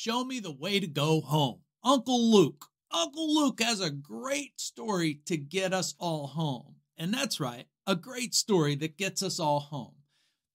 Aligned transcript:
Show 0.00 0.22
me 0.22 0.38
the 0.38 0.52
way 0.52 0.78
to 0.78 0.86
go 0.86 1.20
home. 1.20 1.58
Uncle 1.82 2.30
Luke. 2.30 2.66
Uncle 2.92 3.34
Luke 3.34 3.60
has 3.60 3.80
a 3.80 3.90
great 3.90 4.60
story 4.60 5.22
to 5.26 5.36
get 5.36 5.72
us 5.72 5.96
all 5.98 6.28
home. 6.28 6.76
And 6.96 7.12
that's 7.12 7.40
right, 7.40 7.66
a 7.84 7.96
great 7.96 8.32
story 8.32 8.76
that 8.76 8.96
gets 8.96 9.24
us 9.24 9.40
all 9.40 9.58
home. 9.58 9.94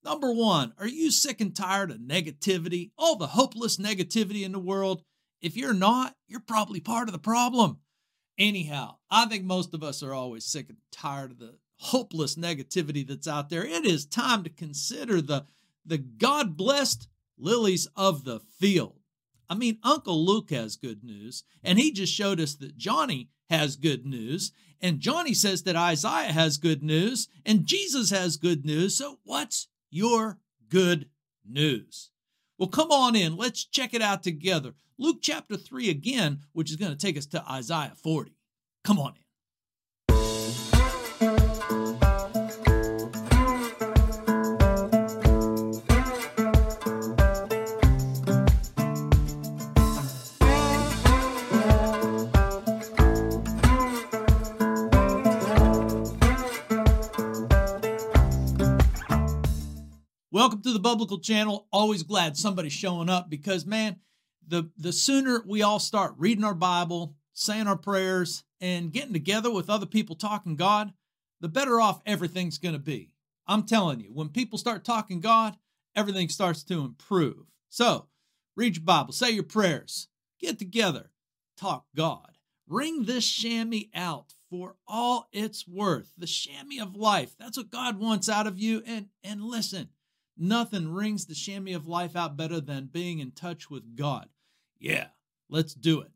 Number 0.01 0.31
one, 0.31 0.71
are 0.79 0.87
you 0.87 1.11
sick 1.11 1.41
and 1.41 1.53
tired 1.53 1.91
of 1.91 1.97
negativity, 1.97 2.91
all 2.97 3.17
the 3.17 3.27
hopeless 3.27 3.75
negativity 3.75 4.45
in 4.45 4.53
the 4.53 4.59
world? 4.59 5.03
If 5.41 5.57
you're 5.57 5.73
not, 5.73 6.15
you're 6.29 6.39
probably 6.39 6.79
part 6.79 7.09
of 7.09 7.11
the 7.11 7.19
problem. 7.19 7.79
Anyhow, 8.39 8.95
I 9.11 9.25
think 9.25 9.43
most 9.43 9.73
of 9.73 9.83
us 9.83 10.01
are 10.01 10.13
always 10.13 10.45
sick 10.45 10.69
and 10.69 10.77
tired 10.89 11.31
of 11.31 11.39
the 11.39 11.55
hopeless 11.79 12.35
negativity 12.35 13.05
that's 13.05 13.27
out 13.27 13.49
there. 13.49 13.65
It 13.65 13.85
is 13.85 14.05
time 14.05 14.45
to 14.45 14.49
consider 14.49 15.21
the, 15.21 15.47
the 15.85 15.97
God 15.97 16.55
blessed 16.55 17.09
lilies 17.37 17.89
of 17.97 18.23
the 18.23 18.39
field. 18.39 19.01
I 19.49 19.55
mean, 19.55 19.79
Uncle 19.83 20.25
Luke 20.25 20.49
has 20.51 20.75
good 20.75 21.03
news, 21.03 21.43
and 21.63 21.77
he 21.77 21.91
just 21.91 22.13
showed 22.13 22.39
us 22.39 22.55
that 22.55 22.77
Johnny 22.77 23.29
has 23.49 23.75
good 23.75 24.05
news, 24.05 24.51
and 24.81 24.99
Johnny 24.99 25.33
says 25.33 25.63
that 25.63 25.75
Isaiah 25.75 26.31
has 26.31 26.57
good 26.57 26.83
news, 26.83 27.27
and 27.45 27.65
Jesus 27.65 28.09
has 28.09 28.37
good 28.37 28.65
news. 28.65 28.97
So, 28.97 29.19
what's 29.23 29.67
your 29.89 30.39
good 30.69 31.09
news? 31.47 32.11
Well, 32.57 32.69
come 32.69 32.91
on 32.91 33.15
in. 33.15 33.35
Let's 33.35 33.65
check 33.65 33.93
it 33.93 34.01
out 34.01 34.23
together. 34.23 34.73
Luke 34.97 35.17
chapter 35.21 35.57
3 35.57 35.89
again, 35.89 36.41
which 36.53 36.69
is 36.69 36.77
going 36.77 36.91
to 36.91 36.97
take 36.97 37.17
us 37.17 37.25
to 37.27 37.43
Isaiah 37.49 37.93
40. 38.01 38.35
Come 38.83 38.99
on 38.99 39.13
in. 39.15 39.22
Welcome 60.43 60.61
to 60.63 60.73
the 60.73 60.79
Biblical 60.79 61.19
Channel. 61.19 61.69
Always 61.71 62.03
glad 62.03 62.35
somebody's 62.35 62.73
showing 62.73 63.07
up 63.07 63.29
because, 63.29 63.65
man, 63.65 64.01
the, 64.45 64.69
the 64.77 64.91
sooner 64.91 65.41
we 65.47 65.61
all 65.61 65.79
start 65.79 66.15
reading 66.17 66.43
our 66.43 66.53
Bible, 66.53 67.15
saying 67.31 67.65
our 67.65 67.77
prayers, 67.77 68.43
and 68.59 68.91
getting 68.91 69.13
together 69.13 69.49
with 69.49 69.69
other 69.69 69.85
people 69.85 70.17
talking 70.17 70.57
God, 70.57 70.91
the 71.39 71.47
better 71.47 71.79
off 71.79 72.01
everything's 72.05 72.57
going 72.57 72.73
to 72.73 72.79
be. 72.79 73.13
I'm 73.47 73.63
telling 73.63 74.01
you, 74.01 74.09
when 74.11 74.27
people 74.27 74.57
start 74.57 74.83
talking 74.83 75.21
God, 75.21 75.55
everything 75.95 76.27
starts 76.27 76.61
to 76.65 76.81
improve. 76.81 77.45
So, 77.69 78.07
read 78.57 78.75
your 78.75 78.83
Bible, 78.83 79.13
say 79.13 79.31
your 79.31 79.43
prayers, 79.43 80.09
get 80.41 80.59
together, 80.59 81.11
talk 81.55 81.85
God. 81.95 82.37
Ring 82.67 83.05
this 83.05 83.25
chamois 83.25 83.87
out 83.95 84.33
for 84.49 84.75
all 84.89 85.29
it's 85.31 85.65
worth. 85.65 86.11
The 86.17 86.27
chamois 86.27 86.83
of 86.83 86.97
life. 86.97 87.33
That's 87.39 87.55
what 87.55 87.71
God 87.71 87.97
wants 87.97 88.27
out 88.27 88.45
of 88.45 88.59
you. 88.59 88.83
And 88.85 89.07
and 89.23 89.41
listen, 89.41 89.87
Nothing 90.37 90.91
rings 90.91 91.25
the 91.25 91.35
chamois 91.35 91.75
of 91.75 91.87
life 91.87 92.15
out 92.15 92.35
better 92.35 92.59
than 92.59 92.89
being 92.91 93.19
in 93.19 93.31
touch 93.31 93.69
with 93.69 93.95
God. 93.95 94.29
Yeah, 94.79 95.07
let's 95.49 95.73
do 95.73 96.01
it. 96.01 96.11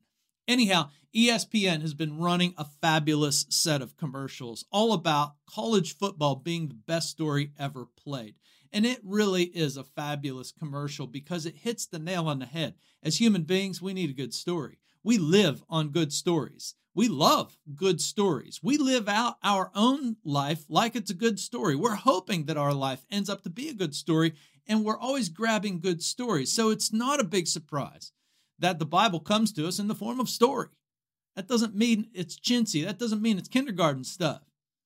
Anyhow, 0.47 0.89
ESPN 1.15 1.81
has 1.81 1.93
been 1.93 2.17
running 2.17 2.53
a 2.57 2.65
fabulous 2.65 3.45
set 3.49 3.81
of 3.81 3.97
commercials 3.97 4.65
all 4.71 4.93
about 4.93 5.35
college 5.45 5.97
football 5.97 6.35
being 6.35 6.67
the 6.67 6.73
best 6.75 7.09
story 7.09 7.51
ever 7.59 7.85
played. 7.85 8.35
And 8.71 8.85
it 8.85 8.99
really 9.03 9.43
is 9.45 9.77
a 9.77 9.83
fabulous 9.83 10.51
commercial 10.51 11.07
because 11.07 11.45
it 11.45 11.57
hits 11.57 11.85
the 11.85 11.99
nail 11.99 12.27
on 12.27 12.39
the 12.39 12.45
head. 12.45 12.75
As 13.03 13.17
human 13.17 13.43
beings, 13.43 13.81
we 13.81 13.93
need 13.93 14.09
a 14.09 14.13
good 14.13 14.33
story. 14.33 14.79
We 15.03 15.17
live 15.17 15.63
on 15.69 15.89
good 15.89 16.11
stories. 16.11 16.75
We 16.97 17.09
love 17.09 17.55
good 17.75 18.01
stories. 18.01 18.59
We 18.63 18.79
live 18.79 19.07
out 19.07 19.37
our 19.43 19.69
own 19.75 20.15
life 20.23 20.65
like 20.67 20.95
it's 20.95 21.11
a 21.11 21.13
good 21.13 21.39
story. 21.39 21.75
We're 21.75 21.93
hoping 21.93 22.45
that 22.45 22.57
our 22.57 22.73
life 22.73 23.05
ends 23.11 23.29
up 23.29 23.43
to 23.43 23.51
be 23.51 23.69
a 23.69 23.75
good 23.75 23.93
story, 23.93 24.33
and 24.65 24.83
we're 24.83 24.97
always 24.97 25.29
grabbing 25.29 25.79
good 25.79 26.01
stories. 26.01 26.51
So 26.51 26.71
it's 26.71 26.91
not 26.91 27.19
a 27.19 27.23
big 27.23 27.45
surprise 27.45 28.13
that 28.57 28.79
the 28.79 28.85
Bible 28.87 29.19
comes 29.19 29.53
to 29.53 29.67
us 29.67 29.77
in 29.77 29.87
the 29.87 29.93
form 29.93 30.19
of 30.19 30.27
story. 30.27 30.69
That 31.35 31.47
doesn't 31.47 31.75
mean 31.75 32.07
it's 32.15 32.39
chintzy, 32.39 32.83
that 32.83 32.97
doesn't 32.97 33.21
mean 33.21 33.37
it's 33.37 33.47
kindergarten 33.47 34.03
stuff. 34.03 34.41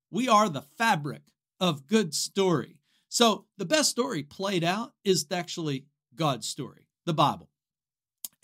We 0.10 0.28
are 0.28 0.50
the 0.50 0.66
fabric 0.78 1.22
of 1.62 1.88
good 1.88 2.14
story. 2.14 2.76
So 3.08 3.46
the 3.58 3.64
best 3.64 3.90
story 3.90 4.22
played 4.22 4.66
out 4.66 4.92
is 5.06 5.26
actually 5.32 5.86
God's 6.14 6.46
story, 6.46 6.88
the 7.06 7.14
Bible. 7.14 7.48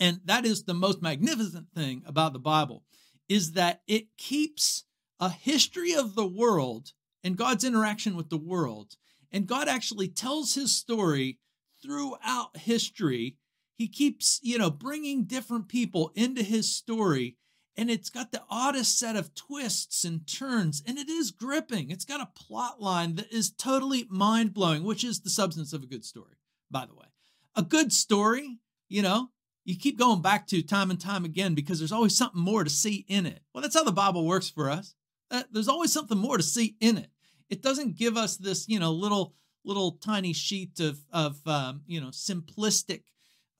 And 0.00 0.20
that 0.24 0.46
is 0.46 0.64
the 0.64 0.72
most 0.72 1.02
magnificent 1.02 1.66
thing 1.74 2.02
about 2.06 2.32
the 2.32 2.38
Bible 2.38 2.84
is 3.28 3.52
that 3.52 3.82
it 3.86 4.16
keeps 4.16 4.84
a 5.20 5.28
history 5.28 5.94
of 5.94 6.14
the 6.14 6.26
world 6.26 6.92
and 7.22 7.36
God's 7.36 7.64
interaction 7.64 8.16
with 8.16 8.30
the 8.30 8.38
world. 8.38 8.96
And 9.30 9.46
God 9.46 9.68
actually 9.68 10.08
tells 10.08 10.54
his 10.54 10.74
story 10.74 11.38
throughout 11.82 12.56
history. 12.56 13.36
He 13.76 13.88
keeps, 13.88 14.40
you 14.42 14.58
know, 14.58 14.70
bringing 14.70 15.24
different 15.24 15.68
people 15.68 16.12
into 16.14 16.42
his 16.42 16.74
story. 16.74 17.36
And 17.76 17.90
it's 17.90 18.10
got 18.10 18.32
the 18.32 18.42
oddest 18.50 18.98
set 18.98 19.14
of 19.14 19.34
twists 19.36 20.04
and 20.04 20.26
turns, 20.26 20.82
and 20.84 20.98
it 20.98 21.08
is 21.08 21.30
gripping. 21.30 21.90
It's 21.90 22.04
got 22.04 22.20
a 22.20 22.32
plot 22.34 22.80
line 22.82 23.14
that 23.14 23.32
is 23.32 23.52
totally 23.52 24.04
mind 24.10 24.52
blowing, 24.52 24.82
which 24.82 25.04
is 25.04 25.20
the 25.20 25.30
substance 25.30 25.72
of 25.72 25.84
a 25.84 25.86
good 25.86 26.04
story, 26.04 26.38
by 26.72 26.86
the 26.86 26.94
way. 26.96 27.06
A 27.54 27.62
good 27.62 27.92
story, 27.92 28.58
you 28.88 29.00
know, 29.00 29.30
you 29.64 29.76
keep 29.76 29.98
going 29.98 30.22
back 30.22 30.46
to 30.48 30.62
time 30.62 30.90
and 30.90 31.00
time 31.00 31.24
again 31.24 31.54
because 31.54 31.78
there's 31.78 31.92
always 31.92 32.16
something 32.16 32.40
more 32.40 32.64
to 32.64 32.70
see 32.70 33.04
in 33.08 33.26
it. 33.26 33.42
Well, 33.52 33.62
that's 33.62 33.74
how 33.74 33.84
the 33.84 33.92
Bible 33.92 34.26
works 34.26 34.48
for 34.48 34.70
us. 34.70 34.94
Uh, 35.30 35.42
there's 35.52 35.68
always 35.68 35.92
something 35.92 36.18
more 36.18 36.36
to 36.36 36.42
see 36.42 36.76
in 36.80 36.96
it. 36.96 37.10
It 37.50 37.62
doesn't 37.62 37.96
give 37.96 38.16
us 38.16 38.36
this, 38.36 38.68
you 38.68 38.78
know, 38.78 38.92
little 38.92 39.34
little 39.64 39.92
tiny 39.92 40.32
sheet 40.32 40.80
of 40.80 40.98
of 41.12 41.46
um, 41.46 41.82
you 41.86 42.00
know 42.00 42.08
simplistic 42.08 43.02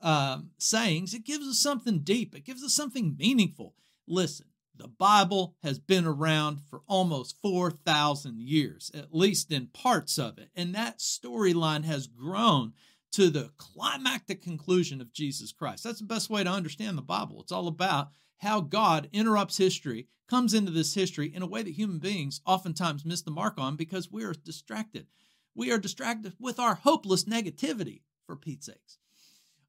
um, 0.01 0.51
sayings. 0.59 1.15
It 1.15 1.25
gives 1.25 1.47
us 1.47 1.59
something 1.59 2.01
deep. 2.01 2.35
It 2.35 2.45
gives 2.45 2.65
us 2.65 2.75
something 2.75 3.17
meaningful. 3.19 3.75
Listen, 4.07 4.47
the 4.79 4.89
Bible 4.89 5.57
has 5.63 5.79
been 5.79 6.07
around 6.07 6.61
for 6.71 6.83
almost 6.87 7.41
4,000 7.43 8.41
years, 8.41 8.91
at 8.95 9.15
least 9.15 9.53
in 9.53 9.67
parts 9.67 10.19
of 10.19 10.39
it. 10.39 10.51
And 10.55 10.75
that 10.75 10.99
storyline 10.99 11.85
has 11.85 12.07
grown 12.07 12.73
to 13.13 13.31
the 13.31 13.51
climactic 13.57 14.43
conclusion 14.43 15.01
of 15.01 15.13
Jesus 15.13 15.53
Christ. 15.53 15.85
That's 15.85 16.01
the 16.01 16.07
best 16.07 16.31
way 16.31 16.45
to 16.45 16.51
understand 16.51 16.99
the 16.99 17.03
Bible. 17.03 17.41
It's 17.41 17.53
all 17.53 17.69
about 17.69 18.09
how 18.39 18.61
God 18.61 19.09
interrupts 19.13 19.57
history, 19.57 20.09
comes 20.29 20.55
into 20.55 20.71
this 20.71 20.95
history 20.95 21.35
in 21.35 21.43
a 21.43 21.47
way 21.47 21.63
that 21.63 21.75
human 21.75 21.99
beings 21.99 22.41
oftentimes 22.47 23.05
miss 23.05 23.23
the 23.23 23.31
mark 23.31 23.55
on 23.59 23.77
because 23.77 24.13
we 24.13 24.25
are 24.25 24.35
distracted. 24.35 25.07
We 25.55 25.73
are 25.73 25.79
distracted 25.79 26.35
with 26.39 26.61
our 26.61 26.75
hopeless 26.75 27.25
negativity, 27.25 28.03
for 28.27 28.37
Pete's 28.37 28.67
sakes. 28.67 28.99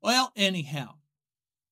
Well, 0.01 0.31
anyhow, 0.35 0.95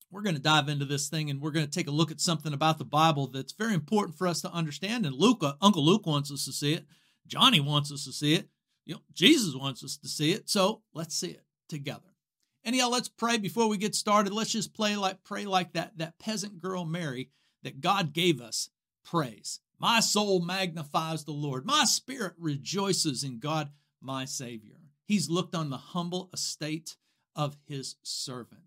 we're 0.09 0.23
going 0.23 0.35
to 0.35 0.41
dive 0.41 0.69
into 0.69 0.85
this 0.85 1.09
thing 1.09 1.29
and 1.29 1.41
we're 1.41 1.51
going 1.51 1.66
to 1.66 1.72
take 1.72 1.88
a 1.88 1.91
look 1.91 2.11
at 2.11 2.22
something 2.22 2.53
about 2.53 2.77
the 2.77 2.85
Bible 2.85 3.27
that's 3.27 3.53
very 3.53 3.73
important 3.73 4.17
for 4.17 4.27
us 4.27 4.41
to 4.41 4.51
understand. 4.51 5.06
And 5.06 5.16
Luke, 5.16 5.44
uh, 5.44 5.53
Uncle 5.61 5.85
Luke 5.85 6.07
wants 6.07 6.31
us 6.31 6.45
to 6.45 6.53
see 6.53 6.73
it. 6.73 6.85
Johnny 7.27 7.59
wants 7.59 7.91
us 7.91 8.06
to 8.06 8.13
see 8.13 8.35
it. 8.35 8.47
You 8.85 8.95
know, 8.95 9.01
Jesus 9.13 9.53
wants 9.53 9.83
us 9.83 9.97
to 9.97 10.07
see 10.07 10.31
it. 10.31 10.50
So 10.50 10.81
let's 10.94 11.16
see 11.16 11.31
it 11.31 11.46
together. 11.67 12.16
Anyhow, 12.63 12.89
let's 12.89 13.07
pray 13.07 13.38
before 13.38 13.67
we 13.69 13.78
get 13.78 13.95
started. 13.95 14.33
Let's 14.33 14.51
just 14.51 14.73
play 14.73 14.95
like 14.95 15.23
pray 15.23 15.45
like 15.45 15.73
that 15.73 15.97
that 15.97 16.19
peasant 16.19 16.59
girl 16.59 16.85
Mary 16.85 17.29
that 17.63 17.81
God 17.81 18.13
gave 18.13 18.41
us 18.41 18.69
praise. 19.05 19.59
My 19.79 20.00
soul 20.00 20.41
magnifies 20.41 21.23
the 21.23 21.31
Lord. 21.31 21.66
My 21.66 21.85
spirit 21.85 22.33
rejoices 22.38 23.23
in 23.23 23.39
God, 23.39 23.69
my 24.01 24.25
Savior. 24.25 24.77
He's 25.06 25.30
looked 25.30 25.56
on 25.56 25.69
the 25.69 25.77
humble 25.77 26.30
estate 26.33 26.97
of 27.36 27.57
his 27.65 27.95
servant. 28.03 28.63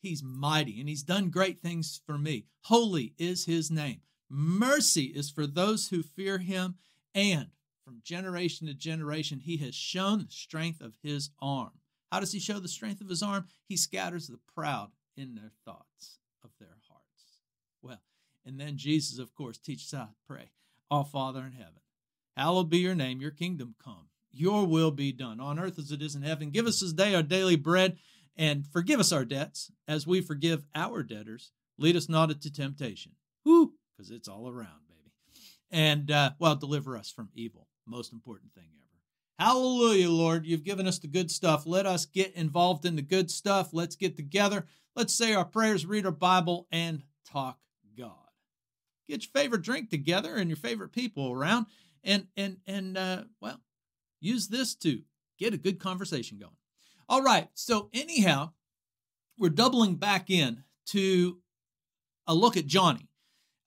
He's 0.00 0.22
mighty 0.22 0.80
and 0.80 0.88
he's 0.88 1.02
done 1.02 1.30
great 1.30 1.62
things 1.62 2.00
for 2.06 2.18
me. 2.18 2.46
Holy 2.64 3.14
is 3.18 3.44
his 3.44 3.70
name. 3.70 4.00
Mercy 4.28 5.04
is 5.04 5.30
for 5.30 5.46
those 5.46 5.88
who 5.88 6.02
fear 6.02 6.38
him. 6.38 6.76
And 7.14 7.48
from 7.84 8.00
generation 8.02 8.66
to 8.66 8.74
generation, 8.74 9.38
he 9.38 9.58
has 9.58 9.74
shown 9.74 10.18
the 10.18 10.30
strength 10.30 10.80
of 10.80 10.96
his 11.02 11.30
arm. 11.40 11.72
How 12.14 12.20
does 12.20 12.30
he 12.30 12.38
show 12.38 12.60
the 12.60 12.68
strength 12.68 13.00
of 13.00 13.08
his 13.08 13.24
arm? 13.24 13.48
He 13.66 13.76
scatters 13.76 14.28
the 14.28 14.38
proud 14.54 14.92
in 15.16 15.34
their 15.34 15.50
thoughts 15.64 16.20
of 16.44 16.50
their 16.60 16.76
hearts. 16.88 17.40
Well, 17.82 18.02
and 18.46 18.60
then 18.60 18.76
Jesus, 18.76 19.18
of 19.18 19.34
course, 19.34 19.58
teaches 19.58 19.90
how 19.90 20.04
to 20.04 20.14
pray. 20.28 20.52
Our 20.92 21.04
Father 21.04 21.40
in 21.40 21.54
heaven, 21.54 21.80
hallowed 22.36 22.70
be 22.70 22.78
your 22.78 22.94
name, 22.94 23.20
your 23.20 23.32
kingdom 23.32 23.74
come, 23.82 24.10
your 24.30 24.64
will 24.64 24.92
be 24.92 25.10
done 25.10 25.40
on 25.40 25.58
earth 25.58 25.76
as 25.76 25.90
it 25.90 26.02
is 26.02 26.14
in 26.14 26.22
heaven. 26.22 26.50
Give 26.50 26.68
us 26.68 26.78
this 26.78 26.92
day 26.92 27.16
our 27.16 27.22
daily 27.24 27.56
bread 27.56 27.96
and 28.36 28.64
forgive 28.64 29.00
us 29.00 29.10
our 29.10 29.24
debts 29.24 29.72
as 29.88 30.06
we 30.06 30.20
forgive 30.20 30.62
our 30.72 31.02
debtors. 31.02 31.50
Lead 31.78 31.96
us 31.96 32.08
not 32.08 32.30
into 32.30 32.48
temptation. 32.48 33.10
Whoo, 33.44 33.72
because 33.90 34.12
it's 34.12 34.28
all 34.28 34.48
around, 34.48 34.86
baby. 34.88 35.10
And, 35.72 36.12
uh, 36.12 36.30
well, 36.38 36.54
deliver 36.54 36.96
us 36.96 37.10
from 37.10 37.30
evil. 37.34 37.66
Most 37.88 38.12
important 38.12 38.54
thing 38.54 38.68
ever. 38.76 38.83
Hallelujah, 39.38 40.10
Lord. 40.10 40.46
You've 40.46 40.64
given 40.64 40.86
us 40.86 40.98
the 40.98 41.08
good 41.08 41.30
stuff. 41.30 41.66
Let 41.66 41.86
us 41.86 42.06
get 42.06 42.34
involved 42.34 42.84
in 42.84 42.94
the 42.94 43.02
good 43.02 43.30
stuff. 43.30 43.70
Let's 43.72 43.96
get 43.96 44.16
together. 44.16 44.66
Let's 44.94 45.12
say 45.12 45.34
our 45.34 45.44
prayers, 45.44 45.84
read 45.86 46.06
our 46.06 46.12
Bible, 46.12 46.68
and 46.70 47.02
talk 47.30 47.58
God. 47.98 48.12
Get 49.08 49.24
your 49.24 49.42
favorite 49.42 49.62
drink 49.62 49.90
together 49.90 50.36
and 50.36 50.48
your 50.48 50.56
favorite 50.56 50.92
people 50.92 51.32
around, 51.32 51.66
and 52.04 52.28
and 52.36 52.58
and 52.66 52.96
uh, 52.96 53.24
well, 53.40 53.60
use 54.20 54.48
this 54.48 54.74
to 54.76 55.02
get 55.38 55.52
a 55.52 55.58
good 55.58 55.80
conversation 55.80 56.38
going. 56.38 56.56
All 57.08 57.22
right. 57.22 57.48
So 57.54 57.90
anyhow, 57.92 58.52
we're 59.38 59.50
doubling 59.50 59.96
back 59.96 60.30
in 60.30 60.62
to 60.86 61.38
a 62.26 62.34
look 62.34 62.56
at 62.56 62.66
Johnny. 62.66 63.08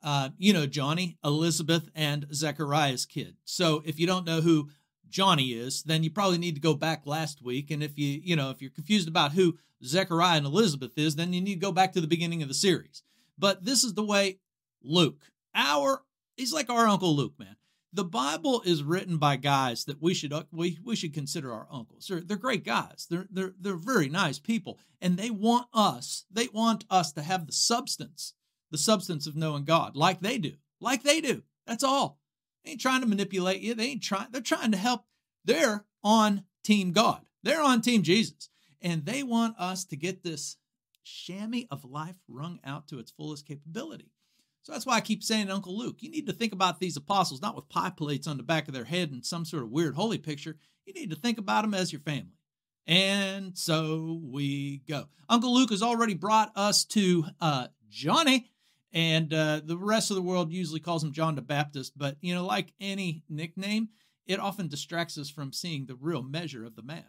Uh, 0.01 0.29
you 0.37 0.53
know 0.53 0.65
Johnny, 0.65 1.17
Elizabeth, 1.25 1.89
and 1.93 2.25
Zechariah's 2.33 3.05
kid. 3.05 3.35
So 3.43 3.81
if 3.85 3.99
you 3.99 4.07
don't 4.07 4.25
know 4.25 4.41
who 4.41 4.69
Johnny 5.09 5.49
is, 5.53 5.83
then 5.83 6.03
you 6.03 6.09
probably 6.09 6.37
need 6.37 6.55
to 6.55 6.61
go 6.61 6.73
back 6.73 7.05
last 7.05 7.41
week. 7.41 7.71
And 7.71 7.81
if 7.83 7.97
you, 7.97 8.19
you 8.23 8.35
know, 8.35 8.49
if 8.49 8.61
you're 8.61 8.71
confused 8.71 9.07
about 9.07 9.33
who 9.33 9.57
Zechariah 9.83 10.37
and 10.37 10.45
Elizabeth 10.45 10.97
is, 10.97 11.15
then 11.15 11.33
you 11.33 11.41
need 11.41 11.55
to 11.55 11.59
go 11.65 11.71
back 11.71 11.93
to 11.93 12.01
the 12.01 12.07
beginning 12.07 12.41
of 12.41 12.47
the 12.47 12.53
series. 12.53 13.03
But 13.37 13.65
this 13.65 13.83
is 13.83 13.93
the 13.93 14.03
way 14.03 14.39
Luke, 14.81 15.21
our, 15.53 16.03
he's 16.35 16.53
like 16.53 16.69
our 16.69 16.87
Uncle 16.87 17.15
Luke, 17.15 17.33
man. 17.37 17.55
The 17.93 18.03
Bible 18.03 18.61
is 18.65 18.83
written 18.83 19.17
by 19.17 19.37
guys 19.37 19.85
that 19.85 20.01
we 20.01 20.13
should 20.13 20.33
we, 20.51 20.77
we 20.83 20.95
should 20.95 21.13
consider 21.13 21.51
our 21.51 21.67
uncles. 21.71 22.07
They're, 22.07 22.21
they're 22.21 22.37
great 22.37 22.63
guys. 22.65 23.07
They're, 23.09 23.27
they're 23.31 23.53
they're 23.59 23.75
very 23.75 24.09
nice 24.09 24.39
people, 24.39 24.77
and 25.01 25.17
they 25.17 25.31
want 25.31 25.67
us. 25.73 26.25
They 26.29 26.47
want 26.53 26.85
us 26.89 27.13
to 27.13 27.21
have 27.21 27.47
the 27.47 27.53
substance, 27.53 28.33
the 28.71 28.77
substance 28.77 29.25
of 29.25 29.37
knowing 29.37 29.63
God, 29.63 29.95
like 29.95 30.19
they 30.19 30.37
do, 30.37 30.53
like 30.81 31.03
they 31.03 31.21
do. 31.21 31.43
That's 31.65 31.83
all. 31.83 32.19
They 32.67 32.71
ain't 32.71 32.81
trying 32.81 32.99
to 32.99 33.07
manipulate 33.07 33.61
you. 33.61 33.75
They 33.75 33.85
ain't 33.85 34.03
trying, 34.03 34.27
they're 34.29 34.41
trying 34.41 34.71
to 34.71 34.77
help. 34.77 35.05
They're 35.45 35.85
on 36.03 36.43
team 36.65 36.91
God. 36.91 37.21
They're 37.41 37.63
on 37.63 37.79
team 37.79 38.03
Jesus. 38.03 38.49
And 38.81 39.05
they 39.05 39.23
want 39.23 39.57
us 39.57 39.85
to 39.85 39.95
get 39.95 40.21
this 40.21 40.57
chamois 41.05 41.63
of 41.71 41.85
life 41.85 42.17
wrung 42.27 42.59
out 42.65 42.89
to 42.89 42.99
its 42.99 43.09
fullest 43.09 43.47
capability. 43.47 44.11
So 44.63 44.73
that's 44.73 44.85
why 44.85 44.95
I 44.95 45.01
keep 45.01 45.23
saying, 45.23 45.49
Uncle 45.49 45.77
Luke, 45.77 45.99
you 46.03 46.11
need 46.11 46.27
to 46.27 46.33
think 46.33 46.51
about 46.51 46.81
these 46.81 46.97
apostles 46.97 47.41
not 47.41 47.55
with 47.55 47.69
pie 47.69 47.91
plates 47.91 48.27
on 48.27 48.35
the 48.35 48.43
back 48.43 48.67
of 48.67 48.73
their 48.73 48.83
head 48.83 49.11
and 49.11 49.25
some 49.25 49.45
sort 49.45 49.63
of 49.63 49.71
weird 49.71 49.95
holy 49.95 50.17
picture. 50.17 50.57
You 50.85 50.91
need 50.91 51.11
to 51.11 51.15
think 51.15 51.37
about 51.37 51.61
them 51.61 51.73
as 51.73 51.93
your 51.93 52.01
family. 52.01 52.35
And 52.85 53.57
so 53.57 54.19
we 54.21 54.81
go. 54.89 55.05
Uncle 55.29 55.55
Luke 55.55 55.69
has 55.69 55.81
already 55.81 56.15
brought 56.15 56.51
us 56.53 56.83
to 56.83 57.23
uh, 57.39 57.67
Johnny, 57.87 58.49
and 58.93 59.33
uh, 59.33 59.61
the 59.63 59.77
rest 59.77 60.11
of 60.11 60.15
the 60.15 60.21
world 60.21 60.51
usually 60.51 60.79
calls 60.79 61.03
him 61.03 61.11
John 61.11 61.35
the 61.35 61.41
Baptist. 61.41 61.97
But, 61.97 62.17
you 62.21 62.33
know, 62.33 62.45
like 62.45 62.73
any 62.79 63.23
nickname, 63.29 63.89
it 64.25 64.39
often 64.39 64.67
distracts 64.67 65.17
us 65.17 65.29
from 65.29 65.53
seeing 65.53 65.85
the 65.85 65.95
real 65.95 66.23
measure 66.23 66.65
of 66.65 66.75
the 66.75 66.83
man. 66.83 67.05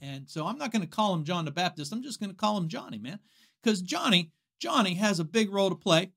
And 0.00 0.28
so 0.28 0.46
I'm 0.46 0.58
not 0.58 0.72
going 0.72 0.82
to 0.82 0.88
call 0.88 1.14
him 1.14 1.24
John 1.24 1.44
the 1.44 1.50
Baptist. 1.50 1.92
I'm 1.92 2.02
just 2.02 2.20
going 2.20 2.30
to 2.30 2.36
call 2.36 2.56
him 2.56 2.68
Johnny, 2.68 2.98
man. 2.98 3.18
Because 3.62 3.82
Johnny, 3.82 4.32
Johnny 4.58 4.94
has 4.94 5.20
a 5.20 5.24
big 5.24 5.52
role 5.52 5.68
to 5.70 5.76
play. 5.76 6.12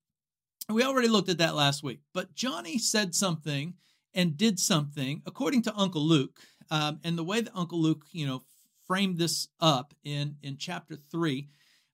We 0.69 0.83
already 0.83 1.10
looked 1.10 1.30
at 1.30 1.39
that 1.39 1.56
last 1.56 1.83
week. 1.83 2.00
But 2.13 2.33
Johnny 2.33 2.77
said 2.77 3.13
something 3.13 3.74
and 4.13 4.38
did 4.38 4.60
something, 4.60 5.21
according 5.25 5.63
to 5.63 5.75
Uncle 5.75 6.01
Luke, 6.01 6.39
um, 6.71 7.00
and 7.04 7.18
the 7.18 7.24
way 7.24 7.42
that 7.42 7.56
Uncle 7.56 7.81
Luke, 7.81 8.06
you 8.12 8.25
know, 8.25 8.44
framed 8.88 9.18
this 9.18 9.48
up 9.60 9.94
in 10.04 10.36
in 10.42 10.57
chapter 10.57 10.95
three, 10.95 11.50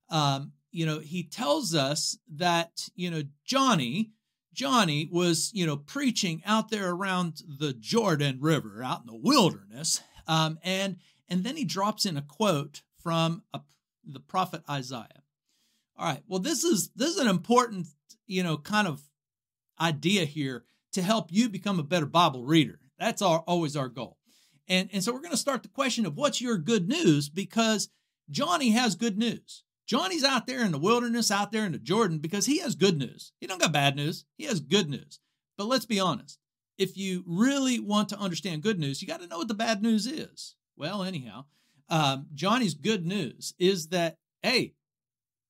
um, 0.10 0.52
you 0.72 0.86
know, 0.86 1.00
he 1.00 1.24
tells 1.24 1.74
us 1.74 2.18
that, 2.36 2.90
you 2.96 3.10
know, 3.10 3.24
Johnny, 3.46 4.12
Johnny 4.54 5.10
was, 5.12 5.52
you 5.54 5.66
know, 5.66 5.78
preaching 5.78 6.42
out 6.46 6.70
there 6.70 6.92
around 6.92 7.42
the 7.60 7.74
Jordan 7.74 8.38
River, 8.40 8.84
out 8.84 9.02
in 9.02 9.08
the 9.08 9.16
wilderness. 9.16 10.02
Um, 10.28 10.60
and 10.64 10.98
and 11.28 11.44
then 11.44 11.56
he 11.56 11.66
drops 11.66 12.06
in 12.06 12.18
a 12.18 12.22
quote 12.22 12.82
from 13.02 13.44
a, 13.54 13.62
the 14.04 14.20
prophet 14.20 14.64
Isaiah. 14.70 15.24
All 15.98 16.06
right. 16.06 16.24
Well, 16.28 16.40
this 16.40 16.64
is 16.64 16.90
this 16.96 17.10
is 17.10 17.20
an 17.20 17.28
important, 17.28 17.88
you 18.28 18.44
know, 18.44 18.58
kind 18.58 18.88
of 18.88 19.02
idea 19.80 20.26
here 20.26 20.66
to 20.94 21.02
help 21.02 21.32
you 21.32 21.50
become 21.50 21.80
a 21.80 21.84
better 21.84 22.06
Bible 22.06 22.46
reader. 22.46 22.80
That's 22.98 23.22
our 23.22 23.40
always 23.40 23.76
our 23.76 23.90
goal. 23.90 24.18
And 24.68 24.90
and 24.94 25.04
so 25.04 25.12
we're 25.12 25.22
going 25.22 25.32
to 25.32 25.38
start 25.38 25.64
the 25.64 25.70
question 25.70 26.06
of 26.06 26.16
what's 26.16 26.42
your 26.42 26.58
good 26.58 26.88
news 26.88 27.30
because 27.30 27.90
Johnny 28.30 28.72
has 28.72 28.96
good 28.96 29.18
news. 29.18 29.64
Johnny's 29.90 30.24
out 30.24 30.46
there 30.46 30.64
in 30.64 30.72
the 30.72 30.78
wilderness, 30.78 31.32
out 31.32 31.52
there 31.52 31.66
in 31.66 31.72
the 31.72 31.80
Jordan, 31.80 32.20
because 32.20 32.46
he 32.46 32.60
has 32.60 32.76
good 32.76 32.96
news. 32.96 33.34
He 33.42 33.48
don't 33.48 33.60
got 33.60 33.74
bad 33.74 33.96
news. 33.96 34.24
He 34.38 34.46
has 34.46 34.60
good 34.60 34.88
news. 34.88 35.20
But 35.58 35.66
let's 35.66 35.88
be 35.88 36.00
honest. 36.00 36.38
If 36.78 36.96
you 36.96 37.24
really 37.26 37.80
want 37.80 38.08
to 38.10 38.20
understand 38.20 38.62
good 38.62 38.80
news, 38.80 39.02
you 39.02 39.08
got 39.08 39.20
to 39.20 39.26
know 39.26 39.40
what 39.40 39.48
the 39.48 39.56
bad 39.56 39.82
news 39.82 40.06
is. 40.06 40.54
Well, 40.78 41.02
anyhow, 41.02 41.46
um, 41.90 42.28
Johnny's 42.36 42.76
good 42.76 43.04
news 43.04 43.56
is 43.58 43.88
that, 43.88 44.18
hey, 44.44 44.76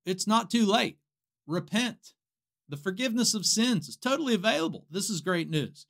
it's 0.06 0.26
not 0.26 0.50
too 0.50 0.66
late. 0.66 1.00
Repent. 1.46 2.14
The 2.70 2.78
forgiveness 2.78 3.34
of 3.34 3.46
sins 3.46 3.90
is 3.90 3.98
totally 3.98 4.36
available. 4.36 4.86
This 4.90 5.10
is 5.10 5.20
great 5.20 5.50
news. 5.50 5.86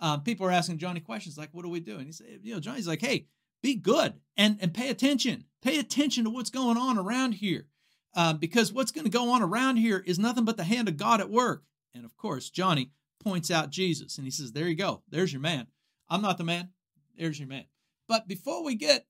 Um, 0.00 0.24
people 0.24 0.44
are 0.44 0.50
asking 0.50 0.78
Johnny 0.78 0.98
questions 0.98 1.38
like, 1.38 1.50
what 1.52 1.62
do 1.62 1.68
we 1.68 1.78
do? 1.78 1.98
And 1.98 2.06
he 2.06 2.12
said, 2.12 2.40
you 2.42 2.52
know, 2.52 2.60
Johnny's 2.60 2.88
like, 2.88 3.00
hey, 3.00 3.28
be 3.62 3.76
good 3.76 4.14
and, 4.36 4.58
and 4.60 4.74
pay 4.74 4.90
attention. 4.90 5.44
Pay 5.62 5.78
attention 5.78 6.24
to 6.24 6.30
what's 6.30 6.50
going 6.50 6.76
on 6.76 6.98
around 6.98 7.34
here 7.34 7.68
uh, 8.14 8.34
because 8.34 8.72
what's 8.72 8.92
going 8.92 9.04
to 9.04 9.10
go 9.10 9.30
on 9.30 9.42
around 9.42 9.76
here 9.76 10.02
is 10.06 10.18
nothing 10.18 10.44
but 10.44 10.56
the 10.56 10.64
hand 10.64 10.88
of 10.88 10.96
God 10.96 11.20
at 11.20 11.30
work. 11.30 11.64
And 11.94 12.04
of 12.04 12.16
course, 12.16 12.50
Johnny 12.50 12.90
points 13.22 13.50
out 13.50 13.70
Jesus 13.70 14.18
and 14.18 14.26
he 14.26 14.30
says, 14.30 14.52
There 14.52 14.68
you 14.68 14.74
go. 14.74 15.02
There's 15.08 15.32
your 15.32 15.42
man. 15.42 15.66
I'm 16.08 16.22
not 16.22 16.38
the 16.38 16.44
man. 16.44 16.70
There's 17.16 17.38
your 17.38 17.48
man. 17.48 17.64
But 18.08 18.28
before 18.28 18.64
we 18.64 18.74
get, 18.74 19.06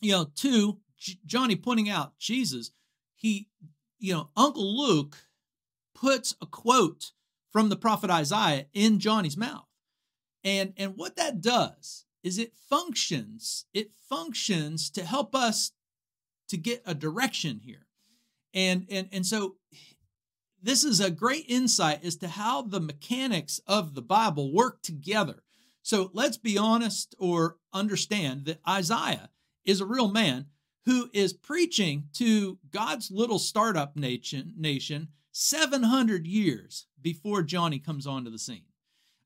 you 0.00 0.12
know, 0.12 0.26
to 0.36 0.78
J- 0.98 1.18
Johnny 1.24 1.56
pointing 1.56 1.88
out 1.88 2.18
Jesus, 2.18 2.72
he, 3.14 3.48
you 3.98 4.12
know, 4.12 4.30
Uncle 4.36 4.76
Luke 4.76 5.16
puts 5.94 6.34
a 6.40 6.46
quote 6.46 7.12
from 7.50 7.68
the 7.68 7.76
prophet 7.76 8.10
Isaiah 8.10 8.66
in 8.72 8.98
Johnny's 8.98 9.36
mouth. 9.36 9.66
And, 10.44 10.72
and 10.76 10.96
what 10.96 11.16
that 11.16 11.40
does 11.40 12.04
is 12.22 12.38
it 12.38 12.52
functions, 12.68 13.66
it 13.72 13.92
functions 14.08 14.90
to 14.90 15.04
help 15.04 15.34
us 15.34 15.72
to 16.48 16.56
get 16.56 16.82
a 16.84 16.94
direction 16.94 17.60
here. 17.64 17.85
And 18.56 18.86
and 18.90 19.08
and 19.12 19.24
so 19.24 19.56
this 20.62 20.82
is 20.82 20.98
a 20.98 21.10
great 21.10 21.44
insight 21.46 22.04
as 22.04 22.16
to 22.16 22.28
how 22.28 22.62
the 22.62 22.80
mechanics 22.80 23.60
of 23.68 23.94
the 23.94 24.02
Bible 24.02 24.52
work 24.52 24.82
together. 24.82 25.44
So 25.82 26.10
let's 26.12 26.38
be 26.38 26.58
honest 26.58 27.14
or 27.20 27.58
understand 27.72 28.46
that 28.46 28.60
Isaiah 28.68 29.30
is 29.64 29.80
a 29.80 29.86
real 29.86 30.08
man 30.08 30.46
who 30.86 31.10
is 31.12 31.32
preaching 31.32 32.08
to 32.14 32.58
God's 32.70 33.10
little 33.10 33.38
startup 33.38 33.94
nation, 33.94 34.54
nation 34.56 35.08
700 35.32 36.26
years 36.26 36.86
before 37.00 37.42
Johnny 37.42 37.78
comes 37.78 38.06
onto 38.06 38.30
the 38.30 38.38
scene. 38.38 38.64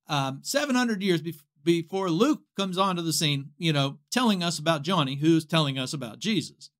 Um, 0.08 0.40
700 0.42 1.02
years 1.02 1.22
be- 1.22 1.34
before 1.62 2.10
Luke 2.10 2.42
comes 2.56 2.76
onto 2.76 3.00
the 3.00 3.12
scene, 3.12 3.50
you 3.58 3.72
know, 3.72 3.99
telling 4.10 4.42
us 4.42 4.58
about 4.58 4.82
Johnny, 4.82 5.14
who's 5.16 5.44
telling 5.44 5.78
us 5.78 5.92
about 5.92 6.18
Jesus. 6.18 6.70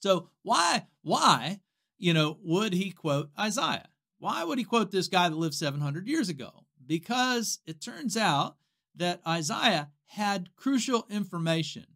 So 0.00 0.30
why, 0.42 0.86
why 1.02 1.60
you 1.98 2.12
know, 2.12 2.38
would 2.42 2.72
he 2.72 2.90
quote 2.90 3.30
Isaiah? 3.38 3.88
Why 4.18 4.44
would 4.44 4.58
he 4.58 4.64
quote 4.64 4.90
this 4.90 5.08
guy 5.08 5.28
that 5.28 5.36
lived 5.36 5.54
700 5.54 6.06
years 6.06 6.28
ago? 6.28 6.64
Because 6.84 7.60
it 7.66 7.80
turns 7.80 8.16
out 8.16 8.56
that 8.94 9.20
Isaiah 9.26 9.90
had 10.06 10.54
crucial 10.56 11.06
information 11.10 11.86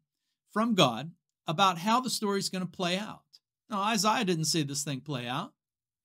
from 0.50 0.74
God 0.74 1.12
about 1.46 1.78
how 1.78 2.00
the 2.00 2.10
story 2.10 2.38
is 2.38 2.48
going 2.48 2.64
to 2.64 2.70
play 2.70 2.98
out. 2.98 3.22
Now, 3.68 3.82
Isaiah 3.82 4.24
didn't 4.24 4.44
see 4.46 4.62
this 4.62 4.84
thing 4.84 5.00
play 5.00 5.26
out, 5.26 5.52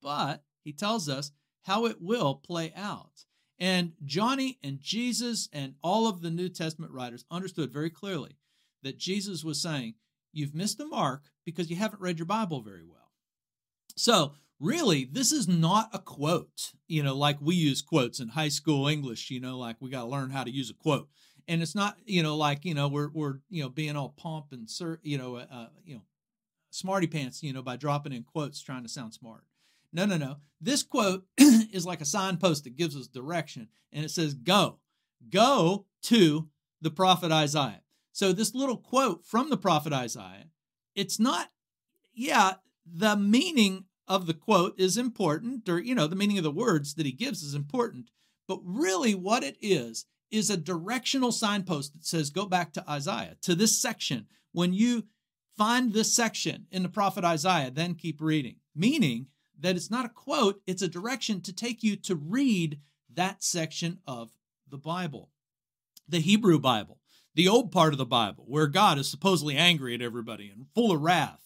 but 0.02 0.42
he 0.62 0.72
tells 0.72 1.08
us 1.08 1.32
how 1.62 1.86
it 1.86 2.00
will 2.00 2.36
play 2.36 2.72
out. 2.76 3.24
And 3.58 3.92
Johnny 4.04 4.58
and 4.62 4.80
Jesus 4.80 5.48
and 5.52 5.74
all 5.82 6.08
of 6.08 6.20
the 6.20 6.30
New 6.30 6.48
Testament 6.48 6.92
writers 6.92 7.24
understood 7.30 7.72
very 7.72 7.90
clearly 7.90 8.36
that 8.82 8.98
Jesus 8.98 9.42
was 9.42 9.60
saying, 9.60 9.94
You've 10.32 10.54
missed 10.54 10.76
the 10.76 10.86
mark 10.86 11.22
because 11.46 11.70
you 11.70 11.76
haven't 11.76 12.02
read 12.02 12.18
your 12.18 12.26
Bible 12.26 12.60
very 12.60 12.84
well. 12.84 12.95
So, 13.96 14.34
really, 14.60 15.04
this 15.04 15.32
is 15.32 15.48
not 15.48 15.90
a 15.92 15.98
quote, 15.98 16.72
you 16.86 17.02
know, 17.02 17.16
like 17.16 17.38
we 17.40 17.54
use 17.54 17.82
quotes 17.82 18.20
in 18.20 18.28
high 18.28 18.48
school 18.48 18.88
English, 18.88 19.30
you 19.30 19.40
know, 19.40 19.58
like 19.58 19.76
we 19.80 19.90
got 19.90 20.02
to 20.02 20.08
learn 20.08 20.30
how 20.30 20.44
to 20.44 20.50
use 20.50 20.70
a 20.70 20.74
quote. 20.74 21.08
And 21.48 21.62
it's 21.62 21.74
not, 21.74 21.96
you 22.04 22.22
know, 22.22 22.36
like, 22.36 22.64
you 22.64 22.74
know, 22.74 22.88
we're, 22.88 23.10
we're, 23.12 23.38
you 23.48 23.62
know, 23.62 23.68
being 23.68 23.96
all 23.96 24.14
pomp 24.16 24.46
and, 24.52 24.68
sir, 24.68 24.98
you 25.02 25.16
know, 25.16 25.36
uh, 25.36 25.46
uh, 25.50 25.66
you 25.84 25.94
know, 25.94 26.02
smarty 26.70 27.06
pants, 27.06 27.42
you 27.42 27.52
know, 27.52 27.62
by 27.62 27.76
dropping 27.76 28.12
in 28.12 28.24
quotes 28.24 28.60
trying 28.60 28.82
to 28.82 28.88
sound 28.88 29.14
smart. 29.14 29.44
No, 29.92 30.04
no, 30.04 30.16
no. 30.16 30.36
This 30.60 30.82
quote 30.82 31.24
is 31.38 31.86
like 31.86 32.00
a 32.00 32.06
signpost 32.06 32.64
that 32.64 32.76
gives 32.76 32.96
us 32.96 33.06
direction 33.06 33.68
and 33.92 34.04
it 34.04 34.10
says, 34.10 34.34
go, 34.34 34.78
go 35.30 35.86
to 36.02 36.48
the 36.80 36.90
prophet 36.90 37.32
Isaiah. 37.32 37.82
So, 38.12 38.32
this 38.32 38.54
little 38.54 38.78
quote 38.78 39.24
from 39.24 39.50
the 39.50 39.56
prophet 39.56 39.92
Isaiah, 39.92 40.46
it's 40.94 41.20
not, 41.20 41.50
yeah, 42.14 42.54
the 42.90 43.16
meaning 43.16 43.84
of 44.08 44.26
the 44.26 44.34
quote 44.34 44.78
is 44.78 44.96
important, 44.96 45.68
or, 45.68 45.80
you 45.80 45.94
know, 45.94 46.06
the 46.06 46.16
meaning 46.16 46.38
of 46.38 46.44
the 46.44 46.50
words 46.50 46.94
that 46.94 47.06
he 47.06 47.12
gives 47.12 47.42
is 47.42 47.54
important. 47.54 48.10
But 48.46 48.60
really, 48.62 49.14
what 49.14 49.42
it 49.42 49.56
is, 49.60 50.06
is 50.30 50.50
a 50.50 50.56
directional 50.56 51.32
signpost 51.32 51.92
that 51.92 52.04
says, 52.04 52.30
go 52.30 52.46
back 52.46 52.72
to 52.72 52.90
Isaiah, 52.90 53.36
to 53.42 53.54
this 53.54 53.80
section. 53.80 54.26
When 54.52 54.72
you 54.72 55.04
find 55.56 55.92
this 55.92 56.14
section 56.14 56.66
in 56.70 56.82
the 56.82 56.88
prophet 56.88 57.24
Isaiah, 57.24 57.70
then 57.70 57.94
keep 57.94 58.20
reading. 58.20 58.56
Meaning 58.74 59.26
that 59.58 59.76
it's 59.76 59.90
not 59.90 60.04
a 60.04 60.10
quote, 60.10 60.60
it's 60.66 60.82
a 60.82 60.88
direction 60.88 61.40
to 61.42 61.52
take 61.52 61.82
you 61.82 61.96
to 61.96 62.14
read 62.14 62.80
that 63.14 63.42
section 63.42 63.98
of 64.06 64.30
the 64.68 64.78
Bible. 64.78 65.30
The 66.08 66.20
Hebrew 66.20 66.58
Bible, 66.58 66.98
the 67.34 67.48
old 67.48 67.72
part 67.72 67.94
of 67.94 67.98
the 67.98 68.04
Bible, 68.04 68.44
where 68.46 68.66
God 68.66 68.98
is 68.98 69.08
supposedly 69.08 69.56
angry 69.56 69.94
at 69.94 70.02
everybody 70.02 70.50
and 70.50 70.66
full 70.74 70.92
of 70.92 71.00
wrath. 71.00 71.45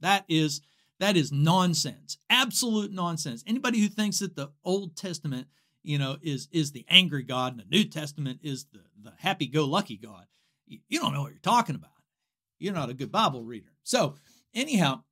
That 0.00 0.24
is 0.28 0.60
that 1.00 1.16
is 1.16 1.30
nonsense. 1.30 2.18
Absolute 2.28 2.92
nonsense. 2.92 3.44
Anybody 3.46 3.80
who 3.80 3.88
thinks 3.88 4.18
that 4.18 4.34
the 4.34 4.50
Old 4.64 4.96
Testament, 4.96 5.46
you 5.82 5.98
know, 5.98 6.16
is 6.22 6.48
is 6.52 6.72
the 6.72 6.84
angry 6.88 7.22
God 7.22 7.52
and 7.52 7.60
the 7.60 7.76
New 7.76 7.84
Testament 7.84 8.40
is 8.42 8.66
the, 8.72 8.80
the 9.02 9.12
happy-go-lucky 9.18 9.96
God, 9.96 10.26
you 10.66 11.00
don't 11.00 11.12
know 11.12 11.22
what 11.22 11.32
you're 11.32 11.40
talking 11.40 11.74
about. 11.74 11.90
You're 12.58 12.74
not 12.74 12.90
a 12.90 12.94
good 12.94 13.12
Bible 13.12 13.44
reader. 13.44 13.70
So, 13.84 14.16
anyhow, 14.54 15.02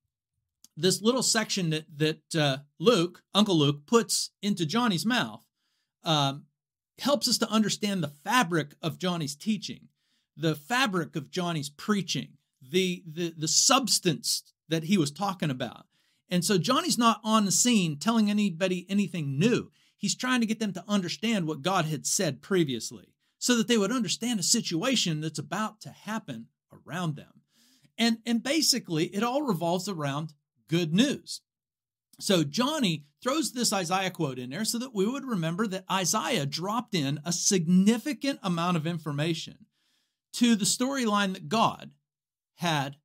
this 0.76 1.00
little 1.00 1.23
section 1.23 1.71
that 1.71 1.87
that 1.97 2.35
uh, 2.35 2.59
Luke, 2.78 3.23
Uncle 3.35 3.57
Luke, 3.57 3.87
puts 3.87 4.31
into 4.43 4.66
Johnny's 4.66 5.07
mouth 5.07 5.43
um, 6.05 6.45
helps 6.99 7.28
us 7.28 7.38
to 7.38 7.50
understand 7.50 8.02
the 8.02 8.09
fabric 8.25 8.75
of 8.83 8.99
Johnny's 8.99 9.37
teaching, 9.37 9.88
the 10.37 10.55
fabric 10.55 11.16
of 11.16 11.31
Johnny's 11.31 11.71
preaching, 11.71 12.31
the 12.61 13.02
the 13.07 13.33
the 13.37 13.49
substance 13.49 14.43
that 14.69 14.85
he 14.85 14.99
was 14.99 15.11
talking 15.11 15.51
about. 15.51 15.87
And 16.29 16.45
so 16.45 16.59
Johnny's 16.59 16.99
not 16.99 17.21
on 17.23 17.45
the 17.45 17.53
scene 17.53 17.99
telling 17.99 18.31
anybody 18.31 18.87
anything 18.89 19.39
new. 19.39 19.71
He's 19.97 20.15
trying 20.15 20.41
to 20.41 20.47
get 20.47 20.59
them 20.61 20.73
to 20.73 20.85
understand 20.89 21.47
what 21.47 21.63
God 21.63 21.85
had 21.85 22.07
said 22.07 22.43
previously 22.43 23.15
so 23.39 23.57
that 23.57 23.69
they 23.69 23.79
would 23.79 23.93
understand 23.93 24.41
a 24.41 24.45
situation 24.45 25.21
that's 25.21 25.39
about 25.39 25.81
to 25.83 25.91
happen 25.91 26.47
around 26.87 27.17
them. 27.17 27.43
And, 27.99 28.19
and 28.27 28.43
basically, 28.43 29.07
it 29.07 29.23
all 29.23 29.43
revolves 29.43 29.89
around 29.89 30.35
good 30.69 30.93
news. 30.93 31.41
So 32.19 32.45
Johnny 32.45 33.05
throws 33.23 33.53
this 33.53 33.73
Isaiah 33.73 34.11
quote 34.11 34.39
in 34.39 34.51
there 34.51 34.65
so 34.65 34.79
that 34.79 34.95
we 34.95 35.07
would 35.07 35.25
remember 35.25 35.67
that 35.67 35.85
Isaiah 35.91 36.47
dropped 36.47 36.95
in 36.95 37.21
a 37.25 37.33
significant 37.33 38.41
amount 38.43 38.77
of 38.77 38.87
information 38.87 39.67
to 40.35 40.55
the 40.55 40.65
storyline 40.65 41.35
that 41.35 41.49
God 41.49 41.93
had 42.57 42.97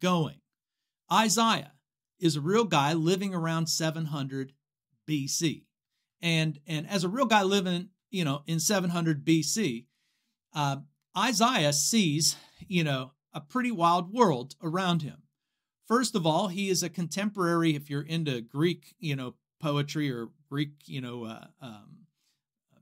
going. 0.00 0.40
Isaiah 1.12 1.72
is 2.18 2.36
a 2.36 2.40
real 2.40 2.64
guy 2.64 2.92
living 2.92 3.34
around 3.34 3.66
700 3.66 4.52
BC. 5.08 5.64
And, 6.22 6.58
and 6.66 6.88
as 6.88 7.04
a 7.04 7.08
real 7.08 7.26
guy 7.26 7.42
living, 7.42 7.88
you 8.10 8.24
know, 8.24 8.42
in 8.46 8.60
700 8.60 9.24
BC, 9.24 9.86
uh, 10.54 10.76
Isaiah 11.16 11.72
sees, 11.72 12.36
you 12.68 12.84
know, 12.84 13.12
a 13.32 13.40
pretty 13.40 13.70
wild 13.70 14.12
world 14.12 14.54
around 14.62 15.02
him. 15.02 15.22
First 15.86 16.14
of 16.14 16.26
all, 16.26 16.48
he 16.48 16.68
is 16.68 16.82
a 16.82 16.88
contemporary, 16.88 17.74
if 17.74 17.90
you're 17.90 18.02
into 18.02 18.40
Greek, 18.40 18.94
you 18.98 19.16
know, 19.16 19.34
poetry 19.60 20.10
or 20.10 20.28
Greek, 20.48 20.70
you 20.86 21.00
know, 21.00 21.24
uh, 21.24 21.46
um, 21.60 22.06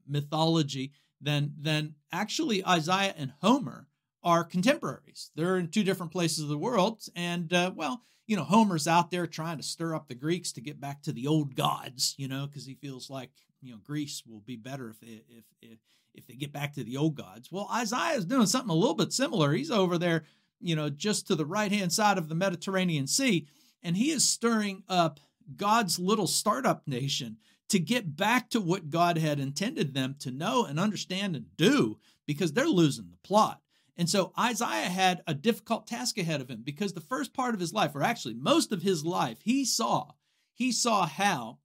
mythology, 0.07 0.93
then, 1.21 1.55
then 1.59 1.95
actually 2.13 2.65
Isaiah 2.65 3.15
and 3.17 3.33
Homer 3.41 3.89
are 4.29 4.45
contemporaries. 4.45 5.31
They're 5.35 5.57
in 5.57 5.69
two 5.69 5.83
different 5.83 6.13
places 6.13 6.45
of 6.45 6.51
the 6.51 6.59
world. 6.59 7.01
And, 7.17 7.51
uh, 7.51 7.73
well, 7.75 8.03
you 8.27 8.37
know, 8.37 8.45
Homer's 8.45 8.87
out 8.87 9.11
there 9.11 9.27
trying 9.27 9.57
to 9.57 9.63
stir 9.63 9.95
up 9.95 10.07
the 10.07 10.15
Greeks 10.15 10.53
to 10.53 10.61
get 10.61 10.79
back 10.79 11.03
to 11.05 11.13
the 11.13 11.27
old 11.27 11.57
gods, 11.57 12.15
you 12.19 12.29
know, 12.29 12.47
because 12.47 12.67
he 12.67 12.75
feels 12.75 13.09
like, 13.09 13.31
you 13.63 13.73
know, 13.73 13.79
Greece 13.83 14.23
will 14.27 14.41
be 14.41 14.57
better 14.57 14.91
if 14.91 15.01
they, 15.01 15.23
if, 15.31 15.45
if, 15.63 15.79
if 16.15 16.27
they 16.27 16.35
get 16.35 16.53
back 16.53 16.75
to 16.75 16.85
the 16.85 16.99
old 16.99 17.15
gods. 17.15 17.51
Well, 17.51 17.71
Isaiah 17.73 18.19
is 18.19 18.27
doing 18.27 18.47
something 18.47 18.71
a 18.71 18.75
little 18.75 18.95
bit 18.95 19.15
similar. 19.15 19.55
He's 19.55 19.71
over 19.71 19.97
there, 19.97 20.25
you 20.61 20.77
know, 20.77 20.91
just 20.91 21.27
to 21.29 21.35
the 21.35 21.47
right 21.47 21.73
hand 21.73 21.91
side 21.91 22.19
of 22.19 22.29
the 22.29 22.35
Mediterranean 22.35 23.07
Sea, 23.07 23.49
and 23.83 23.97
he 23.97 24.11
is 24.11 24.29
stirring 24.29 24.83
up 24.91 25.21
God's 25.57 25.99
little 25.99 26.27
startup 26.27 26.87
nation 26.87 27.39
to 27.71 27.79
get 27.79 28.15
back 28.15 28.51
to 28.51 28.61
what 28.61 28.91
God 28.91 29.17
had 29.17 29.41
intended 29.41 29.95
them 29.95 30.17
to 30.21 30.31
know 30.31 30.67
and 30.67 30.79
understand 30.79 31.35
and 31.35 31.57
do 31.57 31.99
because 32.27 32.53
they're 32.53 32.69
losing 32.69 33.09
the 33.11 33.27
plot. 33.27 33.63
And 33.99 34.09
so 34.09 34.33
Isaiah 34.39 34.89
had 34.89 35.23
a 35.27 35.35
difficult 35.35 35.89
task 35.89 36.17
ahead 36.19 36.41
of 36.41 36.49
him 36.49 36.63
because 36.65 36.93
the 36.93 37.01
first 37.01 37.35
part 37.35 37.53
of 37.53 37.61
his 37.61 37.73
life, 37.73 37.97
or 37.97 38.03
actually 38.03 38.35
most 38.35 38.71
of 38.71 38.83
his 38.83 39.05
life, 39.05 39.39
he 39.43 39.65
saw, 39.65 40.13
he 40.55 40.71
saw 40.71 41.07
how 41.07 41.59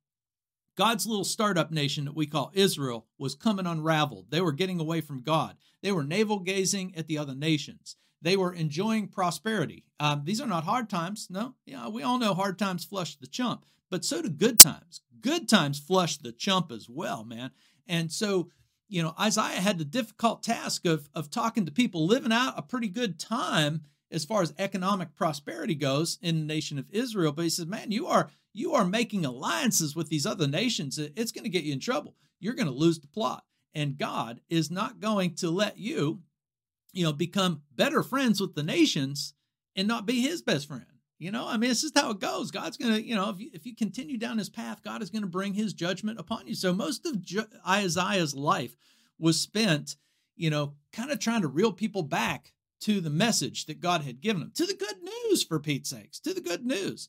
God's 0.76 1.06
little 1.06 1.24
startup 1.24 1.72
nation 1.72 2.06
that 2.06 2.16
we 2.16 2.26
call 2.26 2.52
Israel 2.56 3.06
was 3.20 3.36
coming 3.36 3.68
unraveled. 3.68 4.32
They 4.32 4.42
were 4.42 4.52
getting 4.52 4.80
away 4.80 5.02
from 5.02 5.22
God. 5.22 5.58
They 5.84 5.92
were 5.92 6.04
navel 6.04 6.40
gazing 6.40 6.96
at 6.96 7.08
the 7.08 7.20
other 7.20 7.36
nations. 7.36 7.98
They 8.24 8.36
were 8.36 8.54
enjoying 8.54 9.10
prosperity. 9.10 9.84
Um, 10.00 10.24
these 10.26 10.42
are 10.42 10.48
not 10.48 10.64
hard 10.64 10.90
times. 10.90 11.28
No, 11.30 11.54
yeah, 11.66 11.88
we 11.90 12.02
all 12.02 12.18
know 12.18 12.34
hard 12.34 12.58
times 12.58 12.86
flush 12.86 13.16
the 13.18 13.28
chump, 13.28 13.66
but 13.92 14.04
so 14.04 14.22
do 14.22 14.30
good 14.30 14.60
times. 14.60 15.02
Good 15.22 15.48
times 15.48 15.80
flush 15.80 16.18
the 16.18 16.32
chump 16.32 16.72
as 16.72 16.90
well, 16.90 17.24
man. 17.24 17.52
And 17.88 18.12
so 18.12 18.50
you 18.88 19.02
know, 19.02 19.16
Isaiah 19.20 19.62
had 19.62 19.78
the 19.78 19.86
difficult 19.86 20.44
task 20.44 20.86
of, 20.86 21.10
of 21.14 21.30
talking 21.30 21.66
to 21.66 21.72
people 21.72 22.06
living 22.06 22.32
out 22.32 22.54
a 22.58 22.62
pretty 22.62 22.90
good 22.90 23.20
time 23.20 23.82
as 24.12 24.26
far 24.26 24.42
as 24.42 24.54
economic 24.60 25.16
prosperity 25.16 25.76
goes 25.76 26.20
in 26.22 26.40
the 26.40 26.46
nation 26.46 26.78
of 26.78 26.90
Israel. 26.92 27.32
But 27.32 27.44
he 27.44 27.50
says, 27.50 27.66
man, 27.66 27.92
you 27.92 28.08
are 28.08 28.30
you 28.54 28.74
are 28.74 28.86
making 28.86 29.26
alliances 29.26 29.96
with 29.96 30.10
these 30.10 30.28
other 30.28 30.48
nations. 30.48 31.00
It's 31.00 31.32
going 31.32 31.44
to 31.44 31.50
get 31.50 31.64
you 31.64 31.74
in 31.74 31.80
trouble. 31.80 32.16
You're 32.40 32.54
going 32.54 32.68
to 32.68 32.74
lose 32.74 33.00
the 33.00 33.08
plot. 33.08 33.44
And 33.74 33.98
God 33.98 34.42
is 34.48 34.70
not 34.70 35.00
going 35.00 35.34
to 35.38 35.50
let 35.50 35.80
you, 35.80 36.22
you 36.92 37.04
know, 37.04 37.14
become 37.14 37.64
better 37.76 38.04
friends 38.04 38.40
with 38.40 38.54
the 38.54 38.62
nations 38.62 39.34
and 39.76 39.88
not 39.88 40.06
be 40.06 40.22
his 40.22 40.44
best 40.44 40.68
friend. 40.68 40.86
You 41.20 41.32
know, 41.32 41.48
I 41.48 41.58
mean, 41.58 41.70
this 41.70 41.84
is 41.84 41.92
how 41.96 42.12
it 42.12 42.20
goes. 42.20 42.52
God's 42.52 42.78
going 42.78 42.94
to, 42.94 43.02
you 43.02 43.16
know, 43.16 43.30
if 43.30 43.40
you, 43.40 43.50
if 43.54 43.66
you 43.66 43.76
continue 43.76 44.18
down 44.18 44.38
this 44.38 44.50
path, 44.50 44.84
God 44.84 45.02
is 45.02 45.10
going 45.10 45.22
to 45.22 45.28
bring 45.28 45.54
his 45.54 45.74
judgment 45.74 46.20
upon 46.20 46.48
you. 46.48 46.56
So 46.56 46.74
most 46.74 47.06
of 47.06 47.24
Isaiah's 47.68 48.36
life 48.36 48.76
was 49.20 49.40
spent, 49.40 49.96
you 50.36 50.50
know, 50.50 50.74
kind 50.92 51.12
of 51.12 51.20
trying 51.20 51.42
to 51.42 51.48
reel 51.48 51.72
people 51.72 52.04
back 52.04 52.52
to 52.82 53.00
the 53.00 53.10
message 53.10 53.68
that 53.68 53.80
God 53.80 54.02
had 54.02 54.20
given 54.20 54.42
them, 54.42 54.52
to 54.56 54.66
the 54.66 54.74
good 54.74 54.98
news, 55.02 55.44
for 55.44 55.60
Pete's 55.60 55.90
sakes, 55.90 56.20
to 56.20 56.34
the 56.34 56.42
good 56.42 56.66
news. 56.66 57.08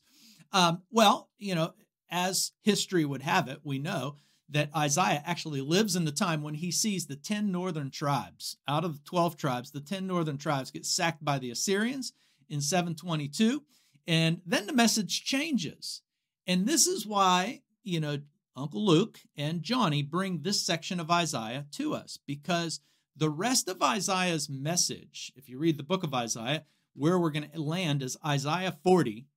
Um, 0.53 0.83
well, 0.89 1.29
you 1.37 1.53
know, 1.53 1.73
as 2.09 2.53
history 2.61 3.03
would 3.03 3.23
have 3.23 3.49
it, 3.49 3.59
we 3.63 3.79
know 3.79 4.15
that 4.49 4.69
Isaiah 4.75 5.23
actually 5.25 5.61
lives 5.61 5.95
in 5.95 6.05
the 6.05 6.11
time 6.11 6.43
when 6.43 6.53
he 6.53 6.71
sees 6.71 7.07
the 7.07 7.15
10 7.15 7.51
northern 7.51 7.89
tribes. 7.89 8.57
Out 8.67 8.85
of 8.85 8.93
the 8.93 9.03
12 9.03 9.35
tribes, 9.37 9.71
the 9.71 9.81
10 9.81 10.05
northern 10.05 10.37
tribes 10.37 10.71
get 10.71 10.85
sacked 10.85 11.25
by 11.25 11.39
the 11.39 11.49
Assyrians 11.49 12.13
in 12.47 12.61
722. 12.61 13.63
And 14.07 14.41
then 14.45 14.67
the 14.67 14.73
message 14.73 15.23
changes. 15.23 16.01
And 16.47 16.67
this 16.67 16.87
is 16.87 17.07
why, 17.07 17.61
you 17.83 17.99
know, 17.99 18.19
Uncle 18.55 18.85
Luke 18.85 19.19
and 19.35 19.63
Johnny 19.63 20.01
bring 20.03 20.41
this 20.41 20.61
section 20.61 20.99
of 20.99 21.11
Isaiah 21.11 21.65
to 21.73 21.93
us 21.93 22.17
because 22.25 22.79
the 23.15 23.29
rest 23.29 23.67
of 23.67 23.81
Isaiah's 23.81 24.49
message, 24.49 25.31
if 25.35 25.49
you 25.49 25.57
read 25.57 25.77
the 25.77 25.83
book 25.83 26.03
of 26.03 26.13
Isaiah, 26.13 26.63
where 26.95 27.19
we're 27.19 27.31
going 27.31 27.49
to 27.49 27.61
land 27.61 28.01
is 28.01 28.17
Isaiah 28.25 28.77
40, 28.83 29.27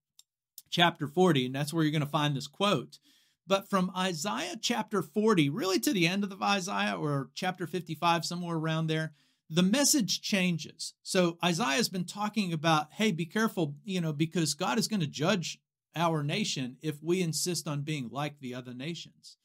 chapter 0.71 1.07
40, 1.07 1.47
and 1.47 1.55
that's 1.55 1.73
where 1.73 1.83
you're 1.83 1.93
going 1.93 2.01
to 2.01 2.07
find 2.07 2.37
this 2.37 2.47
quote. 2.47 2.99
But 3.47 3.71
from 3.71 3.91
Isaiah 3.97 4.57
chapter 4.61 5.03
40, 5.03 5.49
really 5.49 5.81
to 5.81 5.93
the 5.93 6.07
end 6.07 6.23
of 6.23 6.31
the 6.31 6.37
Isaiah 6.43 6.97
or 6.97 7.31
chapter 7.35 7.67
55, 7.67 8.25
somewhere 8.25 8.57
around 8.57 8.87
there, 8.89 9.15
the 9.51 9.63
message 9.63 10.21
changes. 10.21 10.95
So 11.03 11.39
Isaiah's 11.45 11.89
been 11.89 12.05
talking 12.05 12.53
about, 12.53 12.93
hey, 12.93 13.13
be 13.13 13.25
careful, 13.25 13.75
you 13.85 14.01
know, 14.01 14.13
because 14.13 14.55
God 14.55 14.79
is 14.79 14.89
going 14.89 15.01
to 15.01 15.07
judge 15.07 15.59
our 15.97 16.23
nation 16.23 16.77
if 16.83 17.03
we 17.03 17.23
insist 17.23 17.67
on 17.67 17.83
being 17.83 18.09
like 18.11 18.41
the 18.41 18.55
other 18.55 18.75
nations. 18.75 19.39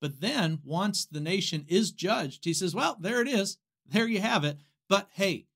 But 0.00 0.20
then 0.20 0.60
once 0.64 1.04
the 1.04 1.20
nation 1.20 1.64
is 1.68 1.90
judged, 1.90 2.44
he 2.44 2.54
says, 2.54 2.74
well, 2.74 2.96
there 3.00 3.20
it 3.20 3.28
is. 3.28 3.58
There 3.86 4.06
you 4.06 4.20
have 4.20 4.44
it. 4.44 4.58
But 4.88 5.08
hey, 5.14 5.46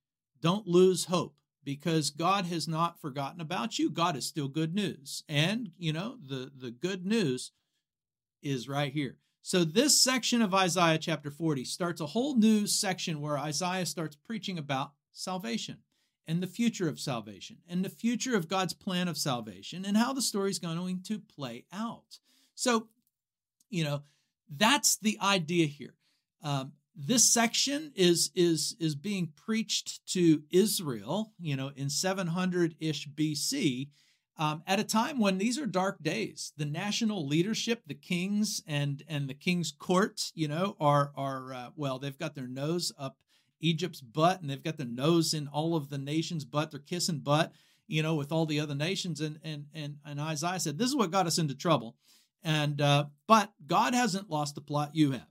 don't 0.41 0.67
lose 0.67 1.05
hope 1.05 1.37
because 1.65 2.11
God 2.11 2.47
has 2.47 2.67
not 2.67 3.01
forgotten 3.01 3.41
about 3.41 3.79
you. 3.79 3.89
God 3.89 4.17
is 4.17 4.27
still 4.27 4.49
good 4.49 4.75
news. 4.75 5.23
And, 5.29 5.71
you 5.79 5.93
know, 5.93 6.17
the, 6.21 6.51
the 6.55 6.73
good 6.73 7.07
news 7.07 7.53
is 8.43 8.69
right 8.69 8.93
here. 8.93 9.19
So, 9.45 9.65
this 9.65 10.01
section 10.01 10.41
of 10.41 10.55
Isaiah 10.55 10.99
chapter 10.99 11.31
40 11.31 11.65
starts 11.65 12.01
a 12.01 12.07
whole 12.07 12.37
new 12.37 12.67
section 12.67 13.21
where 13.21 13.37
Isaiah 13.37 13.87
starts 13.87 14.15
preaching 14.15 14.57
about 14.57 14.93
salvation 15.13 15.79
and 16.29 16.41
the 16.41 16.47
future 16.47 16.89
of 16.89 17.01
salvation 17.01 17.57
and 17.69 17.85
the 17.85 17.89
future 17.89 18.37
of 18.37 18.49
God's 18.49 18.73
plan 18.73 19.09
of 19.09 19.19
salvation 19.19 19.85
and 19.85 19.97
how 19.97 20.13
the 20.13 20.23
story 20.23 20.51
is 20.51 20.61
going 20.61 21.03
to 21.03 21.19
play 21.19 21.65
out. 21.73 22.21
So, 22.55 22.87
you 23.69 23.83
know, 23.83 24.03
that's 24.49 24.97
the 24.97 25.19
idea 25.21 25.67
here. 25.67 25.95
Um, 26.45 26.73
this 26.95 27.25
section 27.25 27.91
is 27.97 28.31
is 28.37 28.77
is 28.79 28.95
being 28.95 29.33
preached 29.35 30.07
to 30.13 30.43
Israel, 30.51 31.33
you 31.41 31.57
know, 31.57 31.73
in 31.75 31.91
700 31.91 32.77
ish 32.79 33.09
BC, 33.09 33.89
um, 34.43 34.63
at 34.67 34.81
a 34.81 34.85
time 34.85 35.21
when 35.21 35.39
these 35.39 35.57
are 35.57 35.67
dark 35.67 36.03
days. 36.03 36.53
The 36.57 36.65
national 36.65 37.27
leadership, 37.27 37.83
the 37.87 37.95
kings 37.95 38.61
and 38.67 39.05
and 39.07 39.29
the 39.29 39.35
king's 39.35 39.71
court, 39.71 40.33
you 40.35 40.49
know, 40.49 40.77
are 40.81 41.13
are 41.17 41.55
uh, 41.55 41.71
well, 41.77 42.01
they've 42.01 42.19
got 42.19 42.35
their 42.35 42.49
nose 42.49 42.93
up 42.99 43.19
Egypt's 43.61 44.01
butt, 44.01 44.41
and 44.41 44.51
they've 44.51 44.63
got 44.63 44.79
their 44.79 44.87
nose 44.87 45.33
in 45.33 45.47
all 45.47 45.77
of 45.77 45.91
the 45.91 45.99
nations' 45.99 46.45
butt. 46.45 46.73
They're 46.73 46.81
kissing 46.81 47.21
butt, 47.21 47.53
you 47.87 48.03
know, 48.03 48.17
with 48.17 48.33
all 48.33 48.47
the 48.47 48.59
other 48.59 48.75
nations. 48.75 49.21
And 49.21 49.39
and 49.45 49.67
and 49.75 49.99
and 50.05 50.19
Isaiah 50.19 50.59
said, 50.59 50.77
"This 50.77 50.89
is 50.89 50.97
what 50.97 51.13
got 51.13 51.29
us 51.29 51.39
into 51.39 51.55
trouble." 51.55 51.95
And 52.43 52.81
uh, 52.81 53.05
but 53.29 53.53
God 53.65 53.95
hasn't 53.95 54.29
lost 54.29 54.57
the 54.57 54.61
plot. 54.61 54.91
You 54.95 55.13
have. 55.13 55.29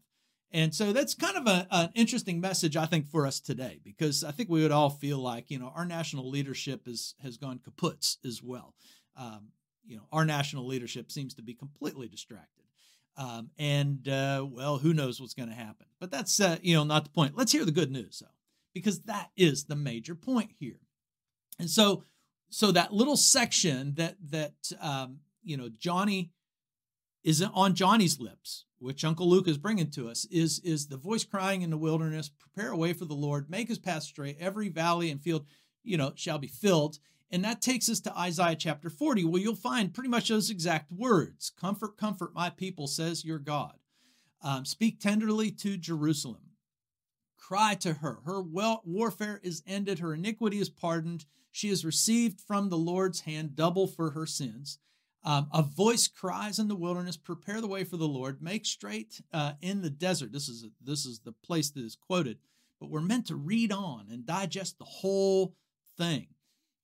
And 0.54 0.76
so 0.76 0.92
that's 0.92 1.16
kind 1.16 1.38
of 1.38 1.48
a, 1.48 1.66
an 1.72 1.90
interesting 1.96 2.42
message, 2.42 2.76
I 2.76 2.86
think, 2.86 3.10
for 3.10 3.26
us 3.26 3.40
today, 3.40 3.80
because 3.84 4.24
I 4.24 4.32
think 4.32 4.50
we 4.50 4.62
would 4.62 4.72
all 4.72 4.90
feel 4.90 5.18
like, 5.18 5.50
you 5.50 5.58
know, 5.58 5.72
our 5.74 5.86
national 5.86 6.30
leadership 6.30 6.90
is, 6.90 7.16
has 7.24 7.38
gone 7.38 7.60
kaputs 7.60 8.18
as 8.26 8.44
well. 8.44 8.76
Um, 9.18 9.50
you 9.86 9.98
know, 9.98 10.04
our 10.12 10.26
national 10.26 10.68
leadership 10.68 11.12
seems 11.12 11.34
to 11.36 11.42
be 11.42 11.54
completely 11.54 12.08
distracted. 12.08 12.66
Um, 13.18 13.50
and, 13.58 14.08
uh, 14.08 14.46
well, 14.50 14.78
who 14.78 14.94
knows 14.94 15.20
what's 15.20 15.34
going 15.34 15.50
to 15.50 15.56
happen. 15.56 15.88
But 16.00 16.12
that's, 16.12 16.40
uh, 16.40 16.58
you 16.62 16.76
know, 16.76 16.84
not 16.84 17.04
the 17.04 17.10
point. 17.10 17.36
Let's 17.36 17.52
hear 17.52 17.66
the 17.66 17.72
good 17.72 17.92
news, 17.92 18.20
though, 18.22 18.32
because 18.74 19.02
that 19.02 19.32
is 19.36 19.66
the 19.66 19.76
major 19.76 20.16
point 20.16 20.52
here. 20.60 20.80
And 21.60 21.70
so, 21.70 22.06
so 22.50 22.72
that 22.72 22.94
little 22.94 23.18
section 23.18 23.96
that, 23.96 24.16
that, 24.30 24.54
um, 24.80 25.20
you 25.44 25.58
know, 25.58 25.70
Johnny 25.78 26.32
is 27.24 27.44
on 27.54 27.76
Johnny's 27.76 28.20
lips, 28.20 28.66
which 28.80 29.04
Uncle 29.04 29.30
Luke 29.30 29.48
is 29.48 29.58
bringing 29.58 29.92
to 29.92 30.10
us, 30.10 30.26
is, 30.32 30.60
is 30.60 30.88
the 30.88 30.98
voice 30.98 31.24
crying 31.24 31.62
in 31.62 31.70
the 31.70 31.78
wilderness, 31.78 32.30
prepare 32.30 32.72
a 32.72 32.78
way 32.78 32.94
for 32.94 33.06
the 33.06 33.14
Lord, 33.14 33.50
make 33.50 33.68
his 33.68 33.78
path 33.78 34.04
straight, 34.04 34.38
every 34.40 34.70
valley 34.70 35.12
and 35.12 35.22
field, 35.22 35.46
you 35.84 35.98
know, 35.98 36.14
shall 36.16 36.38
be 36.38 36.48
filled. 36.48 37.00
And 37.32 37.46
that 37.46 37.62
takes 37.62 37.88
us 37.90 38.02
to 38.02 38.18
Isaiah 38.18 38.56
chapter 38.56 38.90
40, 38.90 39.24
where 39.24 39.42
you'll 39.42 39.56
find 39.56 39.94
pretty 39.94 40.10
much 40.10 40.28
those 40.28 40.50
exact 40.50 40.92
words 40.92 41.50
Comfort, 41.50 41.98
comfort 41.98 42.34
my 42.34 42.50
people, 42.50 42.88
says 42.88 43.24
your 43.24 43.40
God. 43.40 43.76
Um, 44.44 44.66
speak 44.66 45.00
tenderly 45.00 45.52
to 45.52 45.78
Jerusalem. 45.78 46.42
Cry 47.38 47.76
to 47.76 47.94
her. 47.94 48.20
Her 48.26 48.42
well, 48.42 48.82
warfare 48.86 49.40
is 49.44 49.64
ended, 49.68 50.00
her 50.00 50.14
iniquity 50.14 50.60
is 50.60 50.70
pardoned. 50.70 51.26
She 51.52 51.70
has 51.70 51.86
received 51.86 52.40
from 52.40 52.70
the 52.70 52.78
Lord's 52.78 53.22
hand 53.22 53.56
double 53.56 53.88
for 53.88 54.12
her 54.12 54.26
sins. 54.26 54.80
Um, 55.24 55.50
a 55.54 55.62
voice 55.62 56.08
cries 56.08 56.60
in 56.60 56.68
the 56.68 56.76
wilderness, 56.76 57.18
"Prepare 57.18 57.62
the 57.62 57.68
way 57.68 57.84
for 57.84 57.98
the 57.98 58.08
Lord, 58.08 58.42
make 58.42 58.66
straight 58.66 59.22
uh, 59.32 59.54
in 59.62 59.82
the 59.82 59.90
desert." 59.90 60.32
This 60.32 60.50
is 60.50 60.64
a, 60.64 60.70
this 60.82 61.06
is 61.06 61.20
the 61.20 61.32
place 61.32 61.70
that 61.72 61.84
is 61.84 61.96
quoted, 61.96 62.40
but 62.80 62.90
we're 62.90 63.02
meant 63.02 63.28
to 63.28 63.36
read 63.36 63.72
on 63.72 64.08
and 64.10 64.26
digest 64.26 64.80
the 64.80 64.86
whole 64.86 65.56
thing. 66.02 66.28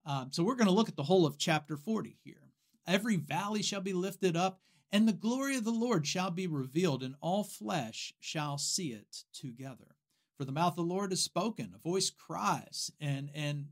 Um, 0.05 0.29
so 0.31 0.43
we're 0.43 0.55
going 0.55 0.67
to 0.67 0.73
look 0.73 0.89
at 0.89 0.95
the 0.95 1.03
whole 1.03 1.25
of 1.25 1.37
chapter 1.37 1.75
40 1.75 2.17
here. 2.23 2.51
Every 2.85 3.15
valley 3.15 3.63
shall 3.63 3.81
be 3.81 3.93
lifted 3.93 4.37
up, 4.37 4.61
and 4.91 5.07
the 5.07 5.13
glory 5.13 5.57
of 5.57 5.63
the 5.63 5.71
Lord 5.71 6.05
shall 6.05 6.29
be 6.29 6.47
revealed, 6.47 7.03
and 7.03 7.15
all 7.19 7.43
flesh 7.43 8.13
shall 8.19 8.57
see 8.57 8.93
it 8.93 9.23
together. 9.33 9.95
For 10.37 10.45
the 10.45 10.51
mouth 10.51 10.73
of 10.73 10.77
the 10.77 10.83
Lord 10.83 11.11
is 11.11 11.21
spoken; 11.21 11.73
a 11.75 11.79
voice 11.79 12.11
cries, 12.11 12.91
and 13.01 13.31
and 13.33 13.65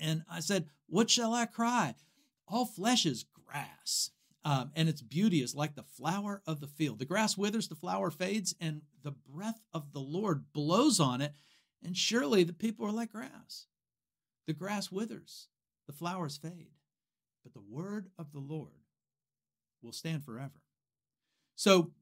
and 0.00 0.22
I 0.30 0.40
said, 0.40 0.66
"What 0.86 1.10
shall 1.10 1.34
I 1.34 1.44
cry?" 1.44 1.94
All 2.48 2.64
flesh 2.64 3.04
is 3.04 3.26
grass. 3.46 4.10
Um, 4.44 4.70
and 4.74 4.88
its 4.88 5.02
beauty 5.02 5.42
is 5.42 5.54
like 5.54 5.74
the 5.74 5.82
flower 5.82 6.42
of 6.46 6.60
the 6.60 6.68
field. 6.68 7.00
The 7.00 7.04
grass 7.04 7.36
withers, 7.36 7.68
the 7.68 7.74
flower 7.74 8.10
fades, 8.10 8.54
and 8.60 8.80
the 9.02 9.10
breath 9.10 9.60
of 9.74 9.92
the 9.92 10.00
Lord 10.00 10.52
blows 10.54 11.00
on 11.00 11.20
it. 11.20 11.34
And 11.84 11.94
surely 11.94 12.44
the 12.44 12.54
people 12.54 12.86
are 12.86 12.92
like 12.92 13.12
grass. 13.12 13.66
The 14.48 14.54
grass 14.54 14.90
withers, 14.90 15.46
the 15.86 15.92
flowers 15.92 16.36
fade, 16.36 16.72
but 17.44 17.52
the 17.52 17.60
word 17.60 18.08
of 18.18 18.32
the 18.32 18.40
Lord 18.40 18.72
will 19.80 19.92
stand 19.92 20.24
forever. 20.24 20.60
So, 21.54 21.92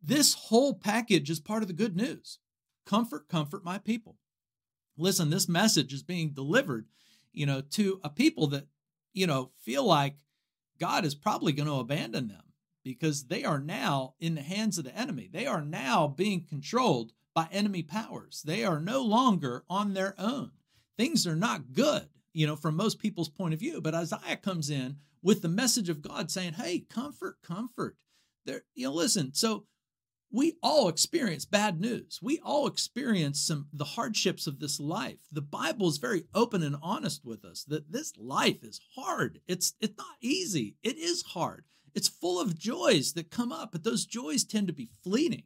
this 0.00 0.34
whole 0.34 0.74
package 0.74 1.28
is 1.28 1.40
part 1.40 1.62
of 1.62 1.68
the 1.68 1.74
good 1.74 1.96
news. 1.96 2.38
Comfort, 2.86 3.28
comfort 3.28 3.64
my 3.64 3.78
people. 3.78 4.14
Listen, 4.96 5.30
this 5.30 5.48
message 5.48 5.92
is 5.92 6.04
being 6.04 6.30
delivered, 6.30 6.86
you 7.32 7.46
know, 7.46 7.60
to 7.72 8.00
a 8.04 8.08
people 8.08 8.46
that 8.48 8.68
you 9.18 9.26
know, 9.26 9.50
feel 9.62 9.84
like 9.84 10.14
God 10.78 11.04
is 11.04 11.14
probably 11.14 11.52
going 11.52 11.66
to 11.66 11.74
abandon 11.74 12.28
them 12.28 12.42
because 12.84 13.24
they 13.24 13.44
are 13.44 13.58
now 13.58 14.14
in 14.20 14.36
the 14.36 14.42
hands 14.42 14.78
of 14.78 14.84
the 14.84 14.96
enemy. 14.96 15.28
They 15.32 15.46
are 15.46 15.62
now 15.62 16.06
being 16.06 16.44
controlled 16.48 17.12
by 17.34 17.48
enemy 17.50 17.82
powers. 17.82 18.42
They 18.46 18.64
are 18.64 18.80
no 18.80 19.02
longer 19.02 19.64
on 19.68 19.94
their 19.94 20.14
own. 20.18 20.52
Things 20.98 21.26
are 21.26 21.36
not 21.36 21.72
good, 21.72 22.08
you 22.34 22.46
know, 22.46 22.56
from 22.56 22.76
most 22.76 22.98
people's 22.98 23.30
point 23.30 23.54
of 23.54 23.60
view. 23.60 23.80
But 23.80 23.94
Isaiah 23.94 24.36
comes 24.36 24.68
in 24.68 24.96
with 25.22 25.40
the 25.40 25.48
message 25.48 25.88
of 25.88 26.02
God 26.02 26.30
saying, 26.30 26.54
hey, 26.54 26.80
comfort, 26.80 27.36
comfort. 27.42 27.96
There, 28.44 28.62
you 28.74 28.86
know, 28.86 28.92
listen, 28.92 29.32
so 29.32 29.64
we 30.30 30.56
all 30.62 30.88
experience 30.88 31.44
bad 31.44 31.80
news. 31.80 32.18
We 32.22 32.38
all 32.40 32.66
experience 32.66 33.40
some 33.40 33.66
the 33.72 33.84
hardships 33.84 34.46
of 34.46 34.58
this 34.58 34.78
life. 34.78 35.18
The 35.32 35.40
Bible 35.40 35.88
is 35.88 35.98
very 35.98 36.24
open 36.34 36.62
and 36.62 36.76
honest 36.82 37.24
with 37.24 37.44
us 37.44 37.64
that 37.64 37.90
this 37.90 38.12
life 38.18 38.62
is 38.62 38.80
hard. 38.94 39.40
It's 39.46 39.74
it's 39.80 39.96
not 39.96 40.16
easy. 40.20 40.76
It 40.82 40.98
is 40.98 41.22
hard. 41.22 41.64
It's 41.94 42.08
full 42.08 42.40
of 42.40 42.58
joys 42.58 43.14
that 43.14 43.30
come 43.30 43.52
up, 43.52 43.72
but 43.72 43.84
those 43.84 44.04
joys 44.04 44.44
tend 44.44 44.66
to 44.66 44.74
be 44.74 44.90
fleeting. 45.02 45.44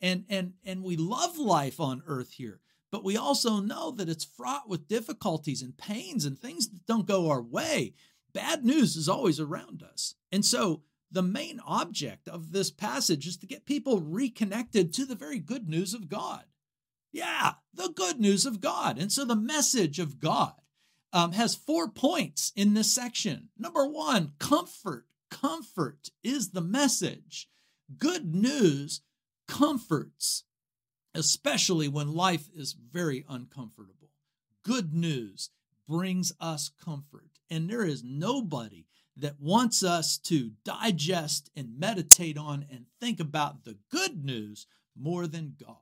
And 0.00 0.24
and 0.28 0.54
and 0.64 0.82
we 0.82 0.96
love 0.96 1.38
life 1.38 1.78
on 1.78 2.02
earth 2.06 2.32
here, 2.32 2.60
but 2.94 3.02
we 3.02 3.16
also 3.16 3.58
know 3.58 3.90
that 3.90 4.08
it's 4.08 4.22
fraught 4.24 4.68
with 4.68 4.86
difficulties 4.86 5.62
and 5.62 5.76
pains 5.76 6.24
and 6.24 6.38
things 6.38 6.68
that 6.68 6.86
don't 6.86 7.08
go 7.08 7.28
our 7.28 7.42
way. 7.42 7.92
Bad 8.32 8.64
news 8.64 8.94
is 8.94 9.08
always 9.08 9.40
around 9.40 9.82
us. 9.82 10.14
And 10.30 10.44
so 10.44 10.82
the 11.10 11.20
main 11.20 11.58
object 11.66 12.28
of 12.28 12.52
this 12.52 12.70
passage 12.70 13.26
is 13.26 13.36
to 13.38 13.48
get 13.48 13.66
people 13.66 13.98
reconnected 13.98 14.92
to 14.92 15.04
the 15.04 15.16
very 15.16 15.40
good 15.40 15.68
news 15.68 15.92
of 15.92 16.08
God. 16.08 16.44
Yeah, 17.12 17.54
the 17.74 17.88
good 17.88 18.20
news 18.20 18.46
of 18.46 18.60
God. 18.60 18.96
And 18.96 19.10
so 19.10 19.24
the 19.24 19.34
message 19.34 19.98
of 19.98 20.20
God 20.20 20.54
um, 21.12 21.32
has 21.32 21.56
four 21.56 21.88
points 21.88 22.52
in 22.54 22.74
this 22.74 22.94
section. 22.94 23.48
Number 23.58 23.88
one, 23.88 24.34
comfort. 24.38 25.06
Comfort 25.32 26.10
is 26.22 26.50
the 26.50 26.60
message. 26.60 27.48
Good 27.98 28.32
news 28.32 29.00
comforts, 29.48 30.44
especially 31.14 31.88
when 31.88 32.12
life 32.12 32.48
is 32.54 32.72
very 32.92 33.24
uncomfortable. 33.28 34.10
Good 34.62 34.92
news 34.92 35.50
brings 35.86 36.32
us 36.40 36.70
comfort. 36.82 37.38
And 37.50 37.68
there 37.68 37.84
is 37.84 38.02
nobody 38.02 38.86
that 39.16 39.40
wants 39.40 39.84
us 39.84 40.18
to 40.18 40.52
digest 40.64 41.50
and 41.54 41.78
meditate 41.78 42.36
on 42.36 42.66
and 42.70 42.86
think 43.00 43.20
about 43.20 43.64
the 43.64 43.76
good 43.90 44.24
news 44.24 44.66
more 44.98 45.26
than 45.26 45.56
God. 45.62 45.76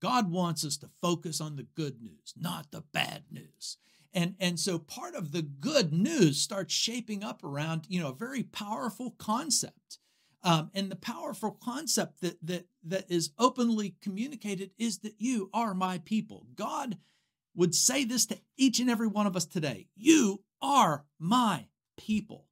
God 0.00 0.30
wants 0.30 0.64
us 0.64 0.76
to 0.78 0.90
focus 1.00 1.40
on 1.40 1.56
the 1.56 1.66
good 1.74 2.02
news, 2.02 2.34
not 2.36 2.72
the 2.72 2.82
bad 2.92 3.24
news. 3.30 3.78
And, 4.12 4.34
and 4.38 4.60
so 4.60 4.78
part 4.78 5.14
of 5.14 5.32
the 5.32 5.42
good 5.42 5.92
news 5.92 6.40
starts 6.40 6.72
shaping 6.72 7.24
up 7.24 7.42
around, 7.42 7.86
you 7.88 8.00
know, 8.00 8.10
a 8.10 8.14
very 8.14 8.42
powerful 8.42 9.14
concept. 9.18 9.98
Um, 10.46 10.70
and 10.74 10.90
the 10.90 10.96
powerful 10.96 11.52
concept 11.52 12.20
that, 12.20 12.36
that, 12.42 12.66
that 12.84 13.10
is 13.10 13.30
openly 13.38 13.96
communicated 14.02 14.72
is 14.78 14.98
that 14.98 15.14
you 15.18 15.48
are 15.54 15.72
my 15.72 15.98
people. 16.04 16.46
God 16.54 16.98
would 17.54 17.74
say 17.74 18.04
this 18.04 18.26
to 18.26 18.38
each 18.56 18.78
and 18.78 18.90
every 18.90 19.06
one 19.06 19.26
of 19.26 19.36
us 19.36 19.46
today. 19.46 19.88
You 19.96 20.42
are 20.60 21.04
my 21.18 21.66
people. 21.96 22.46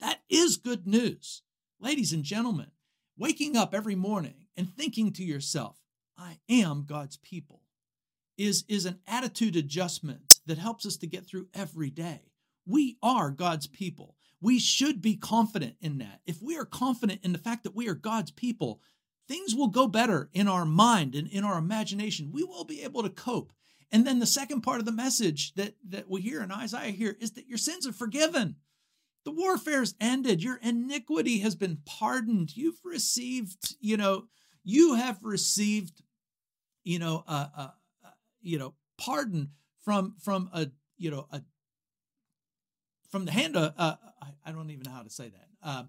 That 0.00 0.20
is 0.28 0.56
good 0.56 0.86
news. 0.86 1.42
Ladies 1.78 2.12
and 2.12 2.24
gentlemen, 2.24 2.72
waking 3.16 3.56
up 3.56 3.72
every 3.72 3.94
morning 3.94 4.46
and 4.56 4.68
thinking 4.68 5.12
to 5.12 5.24
yourself, 5.24 5.76
I 6.16 6.38
am 6.48 6.84
God's 6.86 7.18
people, 7.18 7.62
is, 8.36 8.64
is 8.68 8.84
an 8.84 8.98
attitude 9.06 9.54
adjustment 9.54 10.40
that 10.46 10.58
helps 10.58 10.84
us 10.84 10.96
to 10.98 11.06
get 11.06 11.24
through 11.24 11.48
every 11.54 11.90
day. 11.90 12.32
We 12.66 12.96
are 13.00 13.30
God's 13.30 13.68
people. 13.68 14.16
We 14.40 14.58
should 14.58 15.02
be 15.02 15.16
confident 15.16 15.76
in 15.80 15.98
that. 15.98 16.20
If 16.26 16.40
we 16.42 16.56
are 16.56 16.64
confident 16.64 17.20
in 17.24 17.32
the 17.32 17.38
fact 17.38 17.64
that 17.64 17.74
we 17.74 17.88
are 17.88 17.94
God's 17.94 18.30
people, 18.30 18.80
things 19.26 19.54
will 19.54 19.68
go 19.68 19.88
better 19.88 20.30
in 20.32 20.48
our 20.48 20.64
mind 20.64 21.14
and 21.14 21.28
in 21.28 21.44
our 21.44 21.58
imagination. 21.58 22.30
We 22.32 22.44
will 22.44 22.64
be 22.64 22.82
able 22.82 23.02
to 23.02 23.10
cope. 23.10 23.52
And 23.90 24.06
then 24.06 24.18
the 24.18 24.26
second 24.26 24.60
part 24.62 24.80
of 24.80 24.86
the 24.86 24.92
message 24.92 25.54
that, 25.54 25.74
that 25.88 26.08
we 26.08 26.20
hear 26.20 26.42
in 26.42 26.52
Isaiah 26.52 26.90
here 26.90 27.16
is 27.20 27.32
that 27.32 27.48
your 27.48 27.58
sins 27.58 27.86
are 27.86 27.92
forgiven. 27.92 28.56
The 29.24 29.32
warfare 29.32 29.82
is 29.82 29.94
ended. 30.00 30.42
Your 30.42 30.58
iniquity 30.62 31.40
has 31.40 31.54
been 31.54 31.78
pardoned. 31.84 32.56
You've 32.56 32.80
received, 32.84 33.76
you 33.80 33.96
know, 33.96 34.24
you 34.62 34.94
have 34.94 35.18
received, 35.22 36.02
you 36.84 36.98
know, 36.98 37.24
a, 37.26 37.72
you 38.40 38.58
know, 38.58 38.74
pardon 38.98 39.50
from 39.84 40.14
from 40.22 40.50
a, 40.52 40.68
you 40.96 41.10
know, 41.10 41.26
a 41.30 41.42
from 43.10 43.24
the 43.24 43.32
hand 43.32 43.56
of 43.56 43.74
uh, 43.76 43.96
I, 44.20 44.28
I, 44.46 44.52
don't 44.52 44.70
even 44.70 44.84
know 44.84 44.92
how 44.92 45.02
to 45.02 45.10
say 45.10 45.30
that. 45.30 45.68
Um, 45.68 45.88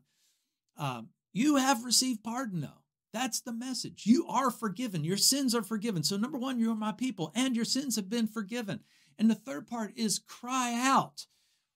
um, 0.77 1.09
you 1.33 1.57
have 1.57 1.83
received 1.83 2.23
pardon, 2.23 2.61
though. 2.61 2.83
That's 3.11 3.41
the 3.41 3.53
message. 3.53 4.03
You 4.05 4.27
are 4.27 4.51
forgiven. 4.51 5.03
Your 5.03 5.17
sins 5.17 5.55
are 5.55 5.63
forgiven. 5.63 6.03
So, 6.03 6.17
number 6.17 6.37
one, 6.37 6.59
you 6.59 6.71
are 6.71 6.75
my 6.75 6.91
people, 6.91 7.31
and 7.35 7.55
your 7.55 7.65
sins 7.65 7.95
have 7.95 8.09
been 8.09 8.27
forgiven. 8.27 8.81
And 9.17 9.29
the 9.29 9.35
third 9.35 9.67
part 9.67 9.93
is 9.95 10.19
cry 10.19 10.73
out 10.73 11.25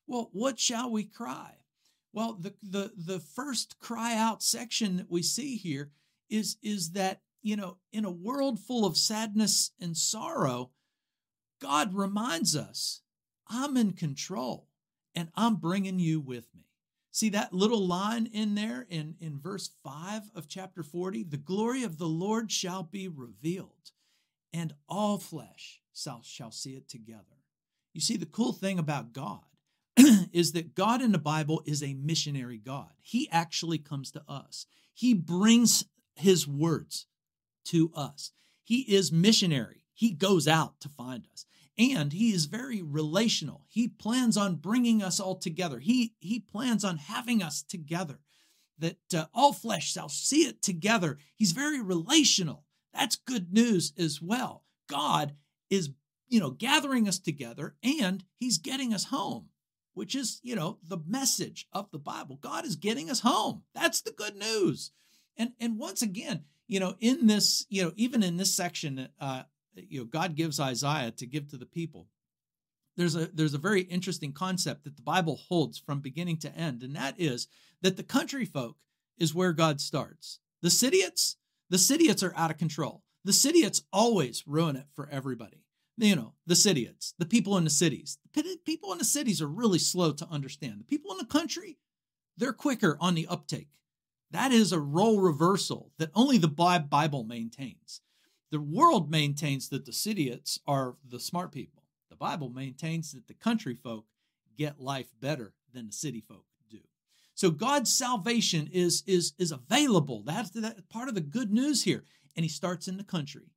Well, 0.08 0.30
what 0.32 0.60
shall 0.60 0.92
we 0.92 1.04
cry? 1.04 1.58
Well, 2.14 2.38
the 2.40 2.54
the 2.62 2.92
the 2.96 3.20
first 3.20 3.80
cry 3.80 4.16
out 4.16 4.44
section 4.44 4.98
that 4.98 5.10
we 5.10 5.24
see 5.24 5.58
here 5.58 5.92
is 6.30 6.58
is 6.62 6.92
that, 6.92 7.22
you 7.42 7.56
know, 7.56 7.78
in 7.92 8.06
a 8.06 8.12
world 8.12 8.60
full 8.60 8.86
of 8.86 8.98
sadness 8.98 9.72
and 9.80 9.98
sorrow, 9.98 10.72
God 11.60 11.94
reminds 11.94 12.56
us, 12.56 13.02
I'm 13.48 13.76
in 13.76 13.94
control 13.94 14.68
and 15.16 15.30
I'm 15.36 15.56
bringing 15.56 16.00
you 16.00 16.20
with 16.20 16.48
me. 16.56 16.64
See 17.12 17.30
that 17.30 17.54
little 17.54 17.86
line 17.86 18.26
in 18.26 18.56
there 18.56 18.88
in, 18.90 19.16
in 19.20 19.40
verse 19.40 19.70
5 19.84 20.32
of 20.36 20.48
chapter 20.48 20.82
40? 20.82 21.24
The 21.24 21.38
glory 21.38 21.84
of 21.84 22.00
the 22.00 22.08
Lord 22.08 22.52
shall 22.52 22.82
be 22.82 23.08
revealed, 23.08 23.92
and 24.52 24.74
all 24.90 25.20
flesh 25.20 25.80
shall, 25.94 26.24
shall 26.24 26.52
see 26.52 26.72
it 26.72 26.90
together. 26.90 27.44
You 27.94 28.02
see, 28.02 28.18
the 28.18 28.26
cool 28.26 28.52
thing 28.52 28.80
about 28.80 29.14
God 29.14 29.42
is 30.34 30.54
that 30.54 30.74
God 30.74 31.04
in 31.04 31.12
the 31.12 31.20
Bible 31.20 31.62
is 31.66 31.84
a 31.84 31.94
missionary 31.94 32.58
God. 32.58 32.90
He 33.02 33.30
actually 33.32 33.78
comes 33.78 34.12
to 34.12 34.24
us, 34.28 34.66
He 34.94 35.14
brings 35.14 35.86
His 36.16 36.48
words 36.48 37.06
to 37.66 37.92
us. 37.96 38.32
He 38.64 38.82
is 38.82 39.12
missionary, 39.12 39.86
He 39.94 40.12
goes 40.12 40.48
out 40.48 40.80
to 40.82 40.90
find 40.90 41.28
us. 41.32 41.46
And 41.78 42.14
he 42.14 42.34
is 42.34 42.46
very 42.46 42.82
relational. 42.82 43.66
He 43.68 43.88
plans 43.88 44.38
on 44.38 44.58
bringing 44.58 45.02
us 45.02 45.20
all 45.20 45.36
together. 45.36 45.80
He, 45.80 46.14
he 46.20 46.40
plans 46.40 46.84
on 46.84 46.98
having 46.98 47.42
us 47.42 47.64
together, 47.64 48.20
that 48.78 48.98
uh, 49.16 49.26
all 49.34 49.54
flesh 49.54 49.92
shall 49.92 50.10
see 50.10 50.44
it 50.44 50.62
together. 50.62 51.18
He's 51.36 51.52
very 51.52 51.82
relational. 51.82 52.66
That's 52.94 53.16
good 53.16 53.52
news 53.52 53.92
as 53.98 54.22
well. 54.22 54.66
God 54.88 55.36
is, 55.70 55.90
you 56.28 56.40
know, 56.40 56.52
gathering 56.52 57.08
us 57.08 57.18
together 57.18 57.76
and 57.84 58.24
he's 58.38 58.60
getting 58.60 58.94
us 58.94 59.06
home 59.06 59.50
which 59.94 60.16
is, 60.16 60.40
you 60.44 60.56
know, 60.56 60.80
the 60.88 60.98
message 61.08 61.68
of 61.72 61.90
the 61.92 62.00
Bible. 62.00 62.38
God 62.42 62.66
is 62.66 62.76
getting 62.76 63.10
us 63.10 63.20
home. 63.20 63.64
That's 63.74 64.02
the 64.02 64.12
good 64.12 64.36
news. 64.36 64.92
And 65.38 65.54
and 65.60 65.78
once 65.78 66.02
again, 66.02 66.46
you 66.68 66.80
know, 66.80 66.96
in 67.00 67.28
this, 67.28 67.66
you 67.70 67.84
know, 67.84 67.92
even 67.96 68.24
in 68.24 68.38
this 68.38 68.54
section, 68.54 69.10
uh, 69.20 69.44
you 69.76 70.00
know, 70.00 70.06
God 70.06 70.36
gives 70.36 70.60
Isaiah 70.60 71.12
to 71.12 71.26
give 71.26 71.50
to 71.50 71.58
the 71.58 71.66
people. 71.66 72.08
There's 72.96 73.16
a 73.16 73.28
there's 73.28 73.56
a 73.56 73.60
very 73.60 73.82
interesting 73.82 74.34
concept 74.34 74.84
that 74.84 74.96
the 74.96 75.02
Bible 75.02 75.40
holds 75.48 75.80
from 75.80 76.00
beginning 76.00 76.38
to 76.40 76.56
end, 76.56 76.84
and 76.84 76.96
that 76.96 77.16
is 77.18 77.48
that 77.82 77.98
the 77.98 78.04
country 78.04 78.46
folk 78.46 78.78
is 79.18 79.34
where 79.34 79.54
God 79.54 79.82
starts. 79.82 80.40
The 80.62 80.70
Cityites, 80.70 81.36
the 81.70 81.78
Cityites 81.78 82.24
are 82.24 82.36
out 82.36 82.52
of 82.52 82.58
control. 82.58 83.04
The 83.26 83.32
Cityites 83.32 83.82
always 83.92 84.44
ruin 84.46 84.76
it 84.76 84.88
for 84.94 85.10
everybody 85.10 85.64
you 85.98 86.16
know, 86.16 86.34
the 86.46 86.56
cityites, 86.56 87.14
the 87.20 87.26
people 87.26 87.58
in 87.58 87.64
the 87.64 87.70
cities. 87.70 88.18
The 88.34 88.58
people 88.66 88.92
in 88.92 88.98
the 88.98 89.06
cities 89.06 89.42
are 89.42 89.48
really 89.48 89.80
slow 89.80 90.12
to 90.14 90.28
understand. 90.28 90.80
The 90.80 90.86
people 90.86 91.12
in 91.12 91.18
the 91.18 91.26
country, 91.26 91.78
they're 92.38 92.54
quicker 92.54 92.98
on 93.00 93.16
the 93.16 93.28
uptake. 93.28 93.70
That 94.32 94.52
is 94.52 94.72
a 94.72 94.80
role 94.80 95.20
reversal 95.20 95.92
that 96.00 96.10
only 96.16 96.40
the 96.40 96.48
Bible 96.48 97.24
maintains. 97.24 98.02
The 98.54 98.60
world 98.60 99.10
maintains 99.10 99.70
that 99.70 99.86
the 99.86 99.92
cityites 99.92 100.60
are 100.68 100.96
the 101.04 101.20
smart 101.20 101.52
people. 101.52 101.82
The 102.12 102.16
Bible 102.16 102.52
maintains 102.52 103.12
that 103.14 103.28
the 103.28 103.34
country 103.34 103.74
folk 103.74 104.06
get 104.56 104.80
life 104.80 105.08
better 105.20 105.56
than 105.74 105.88
the 105.88 105.92
city 105.92 106.22
folk 106.22 106.46
do. 106.70 106.78
So 107.34 107.50
God's 107.50 107.92
salvation 107.92 108.70
is 108.72 109.02
is 109.08 109.34
is 109.40 109.52
available. 109.52 110.22
That's 110.22 110.52
that 110.52 110.88
part 110.88 111.10
of 111.10 111.16
the 111.16 111.22
good 111.22 111.52
news 111.52 111.82
here. 111.82 112.04
And 112.36 112.46
he 112.46 112.48
starts 112.48 112.88
in 112.88 112.98
the 112.98 113.04
country. 113.04 113.50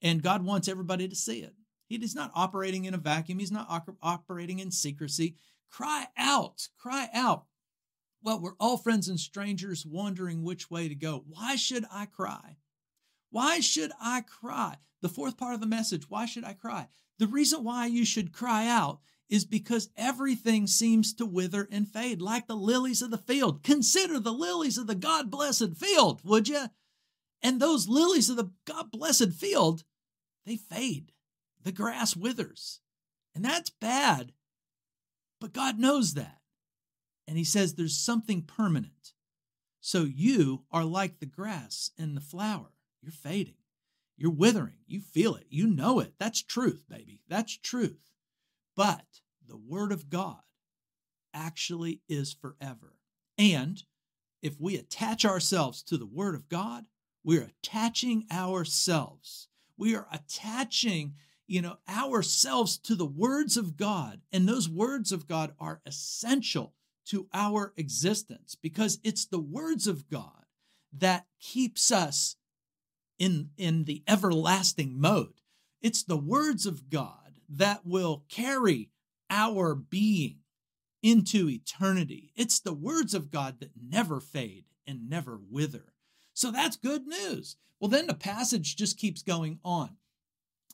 And 0.00 0.22
God 0.22 0.44
wants 0.44 0.68
everybody 0.68 1.08
to 1.08 1.16
see 1.16 1.40
it. 1.40 1.56
He 1.88 1.96
is 1.96 2.14
not 2.14 2.30
operating 2.32 2.84
in 2.84 2.94
a 2.94 2.98
vacuum. 2.98 3.40
He's 3.40 3.50
not 3.50 3.66
operating 4.00 4.60
in 4.60 4.70
secrecy. 4.70 5.34
Cry 5.68 6.06
out, 6.16 6.68
cry 6.78 7.08
out. 7.12 7.46
Well, 8.22 8.40
we're 8.40 8.54
all 8.60 8.76
friends 8.76 9.08
and 9.08 9.18
strangers 9.18 9.84
wondering 9.84 10.44
which 10.44 10.70
way 10.70 10.88
to 10.88 10.94
go. 10.94 11.24
Why 11.26 11.56
should 11.56 11.86
I 11.90 12.06
cry? 12.06 12.58
Why 13.34 13.58
should 13.58 13.90
I 14.00 14.20
cry? 14.20 14.76
The 15.02 15.08
fourth 15.08 15.36
part 15.36 15.54
of 15.54 15.60
the 15.60 15.66
message, 15.66 16.08
why 16.08 16.24
should 16.24 16.44
I 16.44 16.52
cry? 16.52 16.86
The 17.18 17.26
reason 17.26 17.64
why 17.64 17.86
you 17.86 18.04
should 18.04 18.32
cry 18.32 18.68
out 18.68 19.00
is 19.28 19.44
because 19.44 19.90
everything 19.96 20.68
seems 20.68 21.12
to 21.14 21.26
wither 21.26 21.66
and 21.72 21.88
fade 21.88 22.22
like 22.22 22.46
the 22.46 22.54
lilies 22.54 23.02
of 23.02 23.10
the 23.10 23.18
field. 23.18 23.64
Consider 23.64 24.20
the 24.20 24.32
lilies 24.32 24.78
of 24.78 24.86
the 24.86 24.94
God 24.94 25.32
blessed 25.32 25.76
field, 25.76 26.20
would 26.22 26.46
you? 26.46 26.66
And 27.42 27.58
those 27.58 27.88
lilies 27.88 28.30
of 28.30 28.36
the 28.36 28.52
God 28.66 28.92
blessed 28.92 29.32
field, 29.32 29.82
they 30.46 30.56
fade 30.56 31.10
the 31.60 31.72
grass 31.72 32.14
withers. 32.14 32.78
And 33.34 33.44
that's 33.44 33.70
bad. 33.70 34.30
But 35.40 35.52
God 35.52 35.76
knows 35.76 36.14
that. 36.14 36.38
And 37.26 37.36
He 37.36 37.42
says 37.42 37.74
there's 37.74 37.98
something 37.98 38.42
permanent. 38.42 39.12
So 39.80 40.04
you 40.04 40.62
are 40.70 40.84
like 40.84 41.18
the 41.18 41.26
grass 41.26 41.90
and 41.98 42.16
the 42.16 42.20
flower. 42.20 42.73
You're 43.04 43.12
fading. 43.12 43.56
You're 44.16 44.32
withering. 44.32 44.78
You 44.86 45.00
feel 45.00 45.34
it. 45.34 45.46
You 45.50 45.66
know 45.66 46.00
it. 46.00 46.14
That's 46.18 46.42
truth, 46.42 46.84
baby. 46.88 47.20
That's 47.28 47.56
truth. 47.58 48.10
But 48.74 49.04
the 49.46 49.56
Word 49.56 49.92
of 49.92 50.08
God 50.08 50.40
actually 51.34 52.00
is 52.08 52.32
forever. 52.32 52.96
And 53.36 53.82
if 54.40 54.58
we 54.58 54.76
attach 54.76 55.24
ourselves 55.24 55.82
to 55.84 55.98
the 55.98 56.06
Word 56.06 56.34
of 56.34 56.48
God, 56.48 56.84
we're 57.22 57.50
attaching 57.62 58.24
ourselves. 58.32 59.48
We 59.76 59.94
are 59.94 60.06
attaching 60.10 61.14
you 61.46 61.60
know, 61.60 61.76
ourselves 61.88 62.78
to 62.78 62.94
the 62.94 63.06
words 63.06 63.56
of 63.56 63.76
God. 63.76 64.20
And 64.32 64.48
those 64.48 64.68
words 64.68 65.12
of 65.12 65.26
God 65.26 65.52
are 65.58 65.80
essential 65.84 66.74
to 67.06 67.28
our 67.34 67.74
existence 67.76 68.54
because 68.54 68.98
it's 69.04 69.26
the 69.26 69.40
words 69.40 69.86
of 69.86 70.08
God 70.08 70.46
that 70.96 71.26
keeps 71.40 71.90
us 71.90 72.36
in, 73.18 73.50
in 73.56 73.84
the 73.84 74.02
everlasting 74.08 75.00
mode. 75.00 75.40
It's 75.80 76.02
the 76.02 76.16
words 76.16 76.66
of 76.66 76.88
God 76.90 77.38
that 77.48 77.84
will 77.84 78.24
carry 78.28 78.90
our 79.30 79.74
being 79.74 80.38
into 81.02 81.48
eternity. 81.48 82.32
It's 82.34 82.60
the 82.60 82.72
words 82.72 83.12
of 83.12 83.30
God 83.30 83.60
that 83.60 83.72
never 83.78 84.20
fade 84.20 84.64
and 84.86 85.08
never 85.08 85.38
wither. 85.50 85.92
So 86.32 86.50
that's 86.50 86.76
good 86.76 87.06
news. 87.06 87.56
Well, 87.78 87.90
then 87.90 88.06
the 88.06 88.14
passage 88.14 88.76
just 88.76 88.98
keeps 88.98 89.22
going 89.22 89.58
on. 89.64 89.96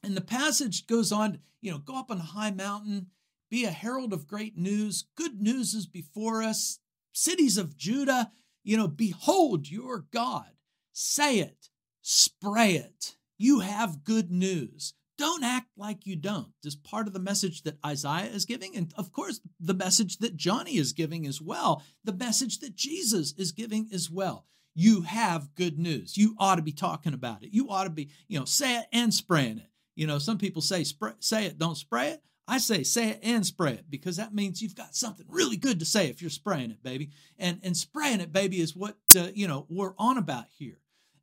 And 0.02 0.16
the 0.16 0.20
passage 0.20 0.86
goes 0.86 1.10
on, 1.10 1.40
you 1.60 1.72
know, 1.72 1.78
go 1.78 1.98
up 1.98 2.10
on 2.10 2.18
a 2.18 2.22
high 2.22 2.52
mountain, 2.52 3.08
be 3.50 3.64
a 3.64 3.70
herald 3.70 4.12
of 4.12 4.28
great 4.28 4.56
news. 4.56 5.06
Good 5.16 5.42
news 5.42 5.74
is 5.74 5.86
before 5.86 6.42
us. 6.42 6.78
Cities 7.12 7.58
of 7.58 7.76
Judah, 7.76 8.30
you 8.62 8.76
know, 8.76 8.86
behold 8.86 9.68
your 9.68 10.06
God. 10.12 10.50
Say 10.92 11.40
it, 11.40 11.69
spray 12.10 12.72
it. 12.72 13.16
You 13.38 13.60
have 13.60 14.04
good 14.04 14.30
news. 14.30 14.94
Don't 15.16 15.44
act 15.44 15.68
like 15.76 16.06
you 16.06 16.16
don't. 16.16 16.52
Is 16.64 16.76
part 16.76 17.06
of 17.06 17.12
the 17.12 17.18
message 17.18 17.62
that 17.62 17.78
Isaiah 17.84 18.30
is 18.30 18.46
giving. 18.46 18.74
And 18.74 18.92
of 18.96 19.12
course, 19.12 19.40
the 19.58 19.74
message 19.74 20.18
that 20.18 20.36
Johnny 20.36 20.76
is 20.76 20.92
giving 20.92 21.26
as 21.26 21.40
well, 21.40 21.82
the 22.04 22.12
message 22.12 22.60
that 22.60 22.74
Jesus 22.74 23.34
is 23.36 23.52
giving 23.52 23.88
as 23.92 24.10
well 24.10 24.46
you 24.74 25.02
have 25.02 25.54
good 25.54 25.78
news. 25.78 26.16
You 26.16 26.34
ought 26.38 26.56
to 26.56 26.62
be 26.62 26.72
talking 26.72 27.14
about 27.14 27.42
it. 27.42 27.52
You 27.52 27.68
ought 27.68 27.84
to 27.84 27.90
be, 27.90 28.10
you 28.28 28.38
know, 28.38 28.44
say 28.44 28.78
it 28.78 28.86
and 28.92 29.12
spraying 29.12 29.58
it. 29.58 29.68
You 29.94 30.06
know, 30.06 30.18
some 30.18 30.38
people 30.38 30.62
say 30.62 30.84
spray, 30.84 31.12
say 31.18 31.46
it, 31.46 31.58
don't 31.58 31.76
spray 31.76 32.10
it. 32.10 32.22
I 32.46 32.58
say 32.58 32.82
say 32.82 33.10
it 33.10 33.20
and 33.22 33.46
spray 33.46 33.74
it 33.74 33.84
because 33.88 34.16
that 34.16 34.34
means 34.34 34.60
you've 34.60 34.74
got 34.74 34.96
something 34.96 35.26
really 35.28 35.56
good 35.56 35.78
to 35.80 35.84
say 35.84 36.08
if 36.08 36.20
you're 36.20 36.30
spraying 36.30 36.70
it, 36.70 36.82
baby. 36.82 37.10
And 37.38 37.60
and 37.62 37.76
spraying 37.76 38.20
it, 38.20 38.32
baby, 38.32 38.60
is 38.60 38.74
what 38.74 38.96
uh, 39.16 39.28
you 39.34 39.46
know 39.46 39.66
we're 39.68 39.94
on 39.98 40.18
about 40.18 40.46
here. 40.58 40.78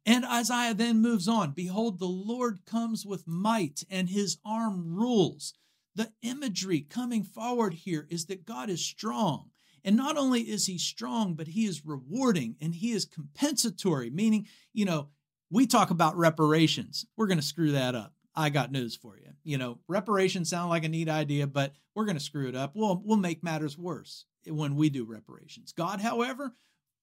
And 0.08 0.26
Isaiah 0.26 0.74
then 0.74 1.02
moves 1.02 1.28
on. 1.28 1.52
Behold, 1.52 2.00
the 2.00 2.06
Lord 2.06 2.66
comes 2.66 3.06
with 3.06 3.28
might, 3.28 3.84
and 3.90 4.10
His 4.10 4.38
arm 4.46 4.96
rules. 4.96 5.54
The 5.96 6.14
imagery 6.22 6.82
coming 6.82 7.24
forward 7.24 7.74
here 7.74 8.08
is 8.10 8.28
that 8.28 8.46
God 8.46 8.70
is 8.70 8.84
strong. 8.84 9.50
And 9.84 9.96
not 9.96 10.18
only 10.18 10.42
is 10.42 10.66
he 10.66 10.78
strong, 10.78 11.34
but 11.34 11.48
he 11.48 11.66
is 11.66 11.86
rewarding 11.86 12.56
and 12.60 12.76
he 12.76 12.92
is 12.92 13.06
compensatory, 13.06 14.10
meaning, 14.10 14.48
you 14.74 14.86
know, 14.86 15.08
we 15.50 15.66
talk 15.66 15.92
about 15.92 16.18
reparations. 16.18 17.06
We're 17.16 17.28
going 17.28 17.40
to 17.40 17.44
screw 17.44 17.72
that 17.72 17.96
up. 17.96 18.14
I 18.36 18.50
got 18.50 18.72
news 18.72 18.96
for 18.96 19.18
you. 19.18 19.32
You 19.44 19.58
know, 19.58 19.80
reparations 19.88 20.50
sound 20.50 20.70
like 20.70 20.84
a 20.84 20.90
neat 20.90 21.10
idea, 21.10 21.48
but 21.48 21.74
we're 21.96 22.06
going 22.06 22.18
to 22.18 22.24
screw 22.24 22.48
it 22.48 22.56
up. 22.56 22.74
We'll 22.76 23.02
we'll 23.04 23.18
make 23.18 23.44
matters 23.44 23.78
worse 23.78 24.26
when 24.46 24.76
we 24.76 24.90
do 24.90 25.06
reparations. 25.06 25.72
God, 25.72 26.02
however, 26.02 26.54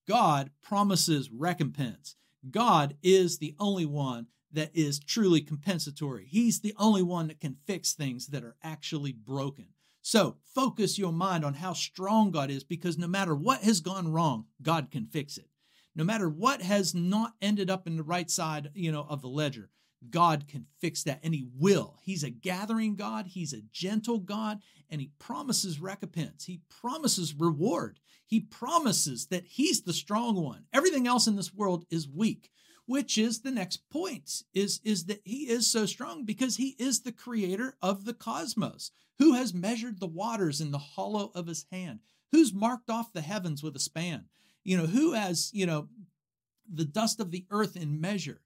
God 0.06 0.50
promises 0.62 1.30
recompense. 1.32 2.16
God 2.50 2.96
is 3.02 3.38
the 3.38 3.54
only 3.58 3.86
one 3.86 4.26
that 4.52 4.70
is 4.74 5.00
truly 5.00 5.40
compensatory. 5.40 6.26
He's 6.28 6.60
the 6.60 6.74
only 6.78 7.02
one 7.02 7.28
that 7.28 7.40
can 7.40 7.56
fix 7.66 7.92
things 7.92 8.28
that 8.28 8.44
are 8.44 8.56
actually 8.62 9.12
broken. 9.12 9.68
So 10.00 10.36
focus 10.54 10.98
your 10.98 11.12
mind 11.12 11.44
on 11.44 11.54
how 11.54 11.72
strong 11.72 12.30
God 12.30 12.50
is 12.50 12.62
because 12.62 12.98
no 12.98 13.08
matter 13.08 13.34
what 13.34 13.62
has 13.62 13.80
gone 13.80 14.12
wrong, 14.12 14.46
God 14.62 14.90
can 14.90 15.06
fix 15.06 15.38
it. 15.38 15.48
No 15.96 16.04
matter 16.04 16.28
what 16.28 16.60
has 16.60 16.94
not 16.94 17.34
ended 17.40 17.70
up 17.70 17.86
in 17.86 17.96
the 17.96 18.02
right 18.02 18.30
side, 18.30 18.70
you 18.74 18.92
know, 18.92 19.06
of 19.08 19.22
the 19.22 19.28
ledger, 19.28 19.70
God 20.10 20.46
can 20.48 20.66
fix 20.80 21.02
that 21.04 21.20
and 21.22 21.34
he 21.34 21.46
will. 21.58 21.98
He's 22.02 22.22
a 22.22 22.30
gathering 22.30 22.96
God, 22.96 23.26
he's 23.26 23.52
a 23.52 23.62
gentle 23.72 24.18
God, 24.18 24.60
and 24.90 25.00
he 25.00 25.10
promises 25.18 25.80
recompense. 25.80 26.44
He 26.44 26.60
promises 26.68 27.34
reward. 27.34 28.00
He 28.26 28.40
promises 28.40 29.26
that 29.26 29.44
he's 29.44 29.82
the 29.82 29.92
strong 29.92 30.36
one. 30.36 30.64
Everything 30.72 31.06
else 31.06 31.26
in 31.26 31.36
this 31.36 31.52
world 31.52 31.84
is 31.90 32.08
weak, 32.08 32.50
which 32.86 33.18
is 33.18 33.40
the 33.40 33.50
next 33.50 33.88
point 33.90 34.42
is 34.54 34.80
is 34.84 35.06
that 35.06 35.20
he 35.24 35.48
is 35.48 35.70
so 35.70 35.86
strong 35.86 36.24
because 36.24 36.56
he 36.56 36.76
is 36.78 37.02
the 37.02 37.12
creator 37.12 37.76
of 37.82 38.04
the 38.04 38.14
cosmos, 38.14 38.90
who 39.18 39.34
has 39.34 39.54
measured 39.54 40.00
the 40.00 40.06
waters 40.06 40.60
in 40.60 40.70
the 40.70 40.78
hollow 40.78 41.30
of 41.34 41.46
his 41.46 41.66
hand, 41.70 42.00
who's 42.32 42.52
marked 42.52 42.90
off 42.90 43.12
the 43.12 43.20
heavens 43.20 43.62
with 43.62 43.76
a 43.76 43.80
span. 43.80 44.24
You 44.64 44.78
know, 44.78 44.86
who 44.86 45.12
has, 45.12 45.50
you 45.52 45.66
know, 45.66 45.88
the 46.72 46.86
dust 46.86 47.20
of 47.20 47.30
the 47.30 47.44
earth 47.50 47.76
in 47.76 48.00
measure. 48.00 48.40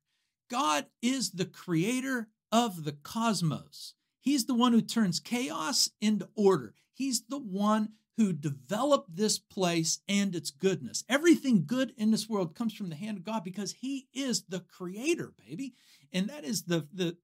God 0.48 0.86
is 1.02 1.32
the 1.32 1.44
creator 1.44 2.28
of 2.50 2.84
the 2.84 2.92
cosmos. 2.92 3.94
He's 4.20 4.46
the 4.46 4.54
one 4.54 4.72
who 4.72 4.82
turns 4.82 5.20
chaos 5.20 5.90
into 6.00 6.28
order. 6.34 6.74
He's 6.92 7.22
the 7.28 7.38
one 7.38 7.90
who 8.16 8.32
developed 8.32 9.14
this 9.14 9.38
place 9.38 10.00
and 10.08 10.34
its 10.34 10.50
goodness. 10.50 11.04
Everything 11.08 11.64
good 11.64 11.92
in 11.96 12.10
this 12.10 12.28
world 12.28 12.54
comes 12.54 12.74
from 12.74 12.88
the 12.88 12.96
hand 12.96 13.16
of 13.16 13.24
God 13.24 13.44
because 13.44 13.72
he 13.72 14.08
is 14.12 14.42
the 14.48 14.60
creator, 14.60 15.32
baby. 15.46 15.74
And 16.12 16.28
that 16.28 16.44
is 16.44 16.64
the 16.64 16.88
the 16.92 17.16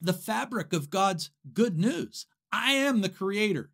the 0.00 0.12
fabric 0.12 0.72
of 0.72 0.90
God's 0.90 1.30
good 1.52 1.78
news. 1.78 2.26
I 2.50 2.72
am 2.72 3.00
the 3.00 3.08
creator. 3.08 3.70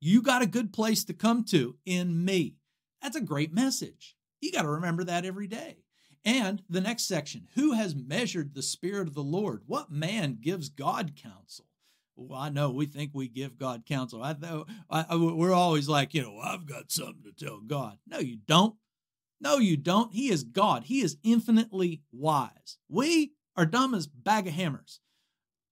You 0.00 0.22
got 0.22 0.42
a 0.42 0.46
good 0.46 0.72
place 0.72 1.04
to 1.04 1.12
come 1.12 1.44
to 1.46 1.76
in 1.84 2.24
me. 2.24 2.56
That's 3.02 3.16
a 3.16 3.20
great 3.20 3.52
message. 3.52 4.16
You 4.40 4.52
got 4.52 4.62
to 4.62 4.68
remember 4.68 5.04
that 5.04 5.24
every 5.24 5.48
day. 5.48 5.81
And 6.24 6.62
the 6.68 6.80
next 6.80 7.08
section 7.08 7.48
Who 7.54 7.72
has 7.72 7.94
measured 7.94 8.54
the 8.54 8.62
Spirit 8.62 9.08
of 9.08 9.14
the 9.14 9.22
Lord? 9.22 9.62
What 9.66 9.90
man 9.90 10.38
gives 10.40 10.68
God 10.68 11.12
counsel? 11.16 11.66
Well, 12.14 12.38
I 12.38 12.50
know 12.50 12.70
we 12.70 12.86
think 12.86 13.10
we 13.14 13.28
give 13.28 13.58
God 13.58 13.84
counsel. 13.86 14.22
I 14.22 15.16
we're 15.16 15.54
always 15.54 15.88
like, 15.88 16.14
you 16.14 16.22
know, 16.22 16.38
I've 16.38 16.66
got 16.66 16.92
something 16.92 17.22
to 17.24 17.44
tell 17.44 17.60
God. 17.60 17.98
No, 18.06 18.18
you 18.18 18.36
don't. 18.46 18.76
No, 19.40 19.56
you 19.56 19.76
don't. 19.76 20.12
He 20.12 20.30
is 20.30 20.44
God. 20.44 20.84
He 20.84 21.00
is 21.00 21.16
infinitely 21.24 22.02
wise. 22.12 22.78
We 22.88 23.32
are 23.56 23.66
dumb 23.66 23.94
as 23.94 24.06
bag 24.06 24.46
of 24.46 24.52
hammers. 24.52 25.00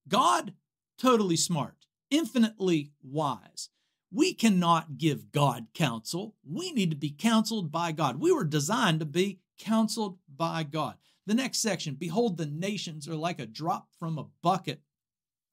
God, 0.08 0.54
totally 0.98 1.36
smart, 1.36 1.86
infinitely 2.10 2.90
wise. 3.02 3.68
We 4.12 4.34
cannot 4.34 4.98
give 4.98 5.30
God 5.30 5.68
counsel. 5.72 6.34
We 6.44 6.72
need 6.72 6.90
to 6.90 6.96
be 6.96 7.10
counseled 7.10 7.70
by 7.70 7.92
God. 7.92 8.18
We 8.18 8.32
were 8.32 8.44
designed 8.44 8.98
to 9.00 9.06
be 9.06 9.38
counseled 9.56 10.18
by 10.40 10.62
God. 10.62 10.94
The 11.26 11.34
next 11.34 11.58
section 11.58 11.96
Behold, 11.96 12.38
the 12.38 12.46
nations 12.46 13.06
are 13.06 13.14
like 13.14 13.38
a 13.38 13.46
drop 13.46 13.88
from 13.98 14.16
a 14.16 14.26
bucket. 14.42 14.80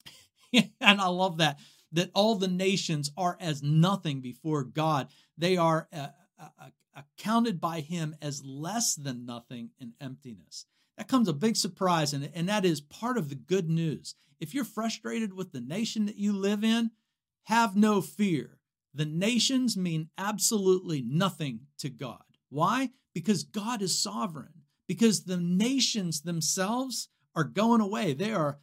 and 0.54 0.70
I 0.80 1.08
love 1.08 1.36
that, 1.36 1.58
that 1.92 2.10
all 2.14 2.36
the 2.36 2.48
nations 2.48 3.12
are 3.14 3.36
as 3.38 3.62
nothing 3.62 4.22
before 4.22 4.64
God. 4.64 5.08
They 5.36 5.58
are 5.58 5.86
uh, 5.92 6.08
uh, 6.40 6.70
accounted 6.96 7.60
by 7.60 7.80
Him 7.80 8.16
as 8.22 8.42
less 8.42 8.94
than 8.94 9.26
nothing 9.26 9.70
in 9.78 9.92
emptiness. 10.00 10.64
That 10.96 11.06
comes 11.06 11.28
a 11.28 11.34
big 11.34 11.56
surprise, 11.56 12.14
and, 12.14 12.30
and 12.34 12.48
that 12.48 12.64
is 12.64 12.80
part 12.80 13.18
of 13.18 13.28
the 13.28 13.34
good 13.34 13.68
news. 13.68 14.14
If 14.40 14.54
you're 14.54 14.64
frustrated 14.64 15.34
with 15.34 15.52
the 15.52 15.60
nation 15.60 16.06
that 16.06 16.16
you 16.16 16.32
live 16.32 16.64
in, 16.64 16.92
have 17.44 17.76
no 17.76 18.00
fear. 18.00 18.58
The 18.94 19.04
nations 19.04 19.76
mean 19.76 20.08
absolutely 20.16 21.02
nothing 21.02 21.66
to 21.80 21.90
God. 21.90 22.22
Why? 22.48 22.90
Because 23.12 23.44
God 23.44 23.82
is 23.82 24.02
sovereign. 24.02 24.57
Because 24.88 25.24
the 25.24 25.36
nations 25.36 26.22
themselves 26.22 27.08
are 27.36 27.44
going 27.44 27.80
away. 27.80 28.14
They 28.14 28.32
are 28.32 28.58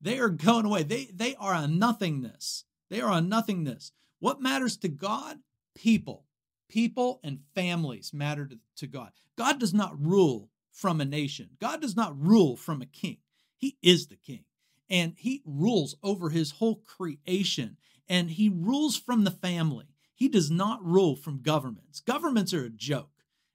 they 0.00 0.18
are 0.18 0.28
going 0.28 0.66
away. 0.66 0.84
They 0.84 1.10
they 1.12 1.34
are 1.34 1.54
a 1.54 1.66
nothingness. 1.66 2.64
They 2.88 3.00
are 3.00 3.12
a 3.12 3.20
nothingness. 3.20 3.92
What 4.20 4.40
matters 4.40 4.76
to 4.78 4.88
God? 4.88 5.38
People. 5.74 6.26
People 6.68 7.20
and 7.24 7.40
families 7.54 8.12
matter 8.12 8.46
to, 8.46 8.58
to 8.76 8.86
God. 8.86 9.10
God 9.36 9.58
does 9.58 9.74
not 9.74 10.00
rule 10.00 10.50
from 10.70 11.00
a 11.00 11.04
nation. 11.04 11.50
God 11.60 11.80
does 11.80 11.96
not 11.96 12.20
rule 12.20 12.56
from 12.56 12.80
a 12.80 12.86
king. 12.86 13.18
He 13.56 13.76
is 13.82 14.06
the 14.06 14.16
king. 14.16 14.44
And 14.88 15.14
he 15.16 15.42
rules 15.44 15.96
over 16.02 16.30
his 16.30 16.52
whole 16.52 16.76
creation. 16.76 17.76
And 18.08 18.30
he 18.30 18.48
rules 18.48 18.96
from 18.96 19.24
the 19.24 19.30
family. 19.30 19.86
He 20.14 20.28
does 20.28 20.50
not 20.50 20.84
rule 20.84 21.16
from 21.16 21.42
governments. 21.42 22.00
Governments 22.00 22.52
are 22.52 22.64
a 22.64 22.70
joke. 22.70 23.10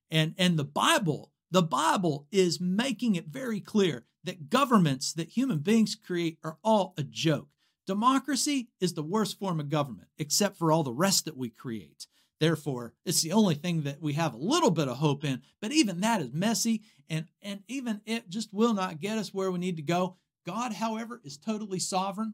And, 0.10 0.34
and 0.38 0.58
the 0.58 0.64
Bible, 0.64 1.32
the 1.56 1.62
Bible 1.62 2.28
is 2.34 2.60
making 2.60 3.16
it 3.16 3.28
very 3.28 3.62
clear 3.62 4.04
that 4.26 4.50
governments 4.50 5.14
that 5.14 5.30
human 5.30 5.60
beings 5.60 5.96
create 5.96 6.38
are 6.44 6.58
all 6.66 6.94
a 6.98 7.04
joke. 7.04 7.48
Democracy 7.88 8.68
is 8.82 8.94
the 8.94 9.02
worst 9.02 9.40
form 9.40 9.62
of 9.62 9.70
government, 9.70 10.10
except 10.18 10.58
for 10.58 10.70
all 10.70 10.84
the 10.84 10.92
rest 10.92 11.24
that 11.24 11.38
we 11.38 11.48
create. 11.48 12.08
Therefore, 12.42 12.94
it's 13.06 13.22
the 13.22 13.32
only 13.32 13.56
thing 13.56 13.84
that 13.84 14.02
we 14.02 14.12
have 14.16 14.34
a 14.34 14.38
little 14.38 14.70
bit 14.70 14.90
of 14.90 14.98
hope 14.98 15.24
in, 15.24 15.44
but 15.62 15.72
even 15.72 16.02
that 16.02 16.20
is 16.20 16.34
messy 16.34 16.82
and, 17.10 17.28
and 17.42 17.62
even 17.70 18.02
it 18.06 18.28
just 18.28 18.54
will 18.54 18.74
not 18.74 19.00
get 19.00 19.18
us 19.18 19.34
where 19.34 19.50
we 19.50 19.58
need 19.58 19.78
to 19.78 19.82
go. 19.82 20.18
God, 20.46 20.74
however, 20.74 21.22
is 21.24 21.38
totally 21.38 21.80
sovereign 21.80 22.34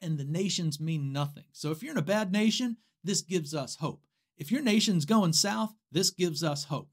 and 0.00 0.18
the 0.18 0.24
nations 0.24 0.78
mean 0.78 1.12
nothing. 1.12 1.46
So 1.50 1.72
if 1.72 1.82
you're 1.82 1.94
in 1.94 1.98
a 1.98 2.02
bad 2.02 2.30
nation, 2.30 2.76
this 3.02 3.22
gives 3.22 3.56
us 3.56 3.74
hope. 3.74 4.04
If 4.38 4.52
your 4.52 4.62
nation's 4.62 5.04
going 5.04 5.32
south, 5.32 5.74
this 5.90 6.10
gives 6.10 6.44
us 6.44 6.62
hope. 6.62 6.90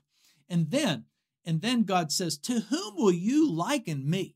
And 0.49 0.71
then, 0.71 1.05
and 1.45 1.61
then 1.61 1.83
God 1.83 2.11
says, 2.11 2.37
To 2.37 2.59
whom 2.59 2.95
will 2.95 3.11
you 3.11 3.51
liken 3.51 4.09
me? 4.09 4.35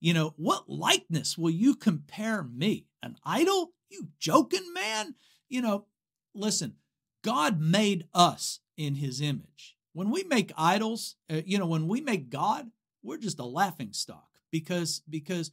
You 0.00 0.14
know, 0.14 0.34
what 0.36 0.68
likeness 0.68 1.38
will 1.38 1.50
you 1.50 1.74
compare 1.74 2.42
me? 2.42 2.86
An 3.02 3.16
idol? 3.24 3.72
You 3.88 4.08
joking, 4.18 4.72
man? 4.72 5.14
You 5.48 5.62
know, 5.62 5.86
listen, 6.34 6.74
God 7.22 7.60
made 7.60 8.06
us 8.12 8.60
in 8.76 8.96
his 8.96 9.20
image. 9.20 9.76
When 9.92 10.10
we 10.10 10.24
make 10.24 10.52
idols, 10.56 11.16
uh, 11.30 11.42
you 11.46 11.58
know, 11.58 11.66
when 11.66 11.88
we 11.88 12.00
make 12.00 12.28
God, 12.28 12.70
we're 13.02 13.18
just 13.18 13.38
a 13.38 13.44
laughing 13.44 13.92
stock 13.92 14.28
because 14.50 15.02
because 15.08 15.52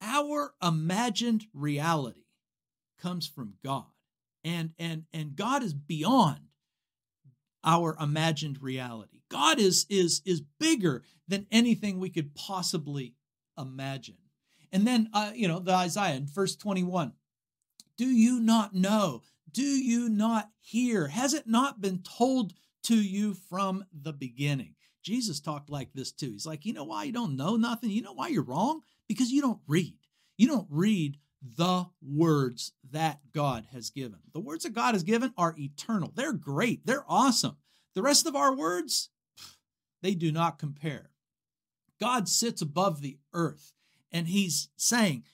our 0.00 0.54
imagined 0.62 1.44
reality 1.52 2.24
comes 2.98 3.26
from 3.26 3.54
God 3.62 3.84
and 4.44 4.70
and 4.78 5.04
and 5.12 5.36
God 5.36 5.62
is 5.62 5.74
beyond 5.74 6.40
our 7.64 7.96
imagined 8.00 8.62
reality. 8.62 9.19
God 9.30 9.58
is 9.58 9.86
is 9.88 10.22
is 10.24 10.42
bigger 10.58 11.02
than 11.28 11.46
anything 11.50 11.98
we 11.98 12.10
could 12.10 12.34
possibly 12.34 13.14
imagine. 13.58 14.16
And 14.72 14.86
then 14.86 15.08
uh, 15.12 15.32
you 15.34 15.48
know 15.48 15.58
the 15.58 15.74
Isaiah 15.74 16.16
in 16.16 16.26
verse 16.26 16.56
21. 16.56 17.12
Do 17.96 18.06
you 18.06 18.40
not 18.40 18.74
know? 18.74 19.22
Do 19.52 19.62
you 19.62 20.08
not 20.08 20.50
hear? 20.60 21.08
Has 21.08 21.34
it 21.34 21.46
not 21.46 21.80
been 21.80 22.02
told 22.02 22.54
to 22.84 22.94
you 22.94 23.34
from 23.34 23.84
the 23.92 24.12
beginning? 24.12 24.74
Jesus 25.02 25.40
talked 25.40 25.70
like 25.70 25.92
this 25.92 26.12
too. 26.12 26.30
He's 26.30 26.46
like, 26.46 26.64
you 26.64 26.72
know 26.72 26.84
why 26.84 27.04
you 27.04 27.12
don't 27.12 27.36
know 27.36 27.56
nothing? 27.56 27.90
You 27.90 28.02
know 28.02 28.12
why 28.12 28.28
you're 28.28 28.42
wrong? 28.42 28.82
Because 29.08 29.30
you 29.30 29.40
don't 29.40 29.60
read. 29.66 29.96
You 30.36 30.46
don't 30.46 30.68
read 30.70 31.18
the 31.42 31.86
words 32.02 32.72
that 32.90 33.20
God 33.32 33.66
has 33.72 33.90
given. 33.90 34.18
The 34.32 34.40
words 34.40 34.64
that 34.64 34.74
God 34.74 34.94
has 34.94 35.02
given 35.02 35.32
are 35.36 35.54
eternal. 35.58 36.12
They're 36.14 36.32
great. 36.32 36.86
They're 36.86 37.04
awesome. 37.08 37.56
The 37.94 38.02
rest 38.02 38.26
of 38.26 38.36
our 38.36 38.54
words, 38.54 39.10
they 40.02 40.14
do 40.14 40.32
not 40.32 40.58
compare. 40.58 41.10
God 42.00 42.28
sits 42.28 42.62
above 42.62 43.00
the 43.00 43.18
earth 43.32 43.72
and 44.10 44.26
he's 44.26 44.68
saying, 44.76 45.24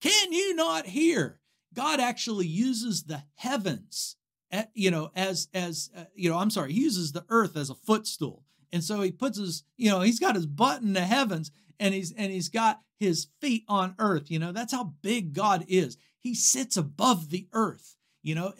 Can 0.00 0.32
you 0.32 0.54
not 0.54 0.86
hear? 0.86 1.40
God 1.72 2.00
actually 2.00 2.46
uses 2.46 3.04
the 3.04 3.24
heavens, 3.34 4.16
at, 4.50 4.70
you 4.74 4.90
know, 4.90 5.10
as, 5.16 5.48
as, 5.52 5.90
uh, 5.96 6.04
you 6.14 6.30
know, 6.30 6.38
I'm 6.38 6.50
sorry, 6.50 6.72
he 6.72 6.82
uses 6.82 7.12
the 7.12 7.24
earth 7.28 7.56
as 7.56 7.68
a 7.68 7.74
footstool. 7.74 8.44
And 8.72 8.82
so 8.82 9.00
he 9.00 9.10
puts 9.10 9.38
his, 9.38 9.64
you 9.76 9.90
know, 9.90 10.00
he's 10.00 10.20
got 10.20 10.36
his 10.36 10.46
butt 10.46 10.82
in 10.82 10.92
the 10.92 11.00
heavens 11.00 11.50
and 11.78 11.94
he's 11.94 12.12
and 12.12 12.32
he's 12.32 12.48
got 12.48 12.80
his 12.98 13.28
feet 13.40 13.64
on 13.68 13.94
earth 13.98 14.30
you 14.30 14.38
know 14.38 14.52
that's 14.52 14.72
how 14.72 14.94
big 15.02 15.32
god 15.32 15.64
is 15.68 15.96
he 16.18 16.34
sits 16.34 16.76
above 16.76 17.30
the 17.30 17.46
earth 17.52 17.96
you 18.22 18.34
know 18.34 18.52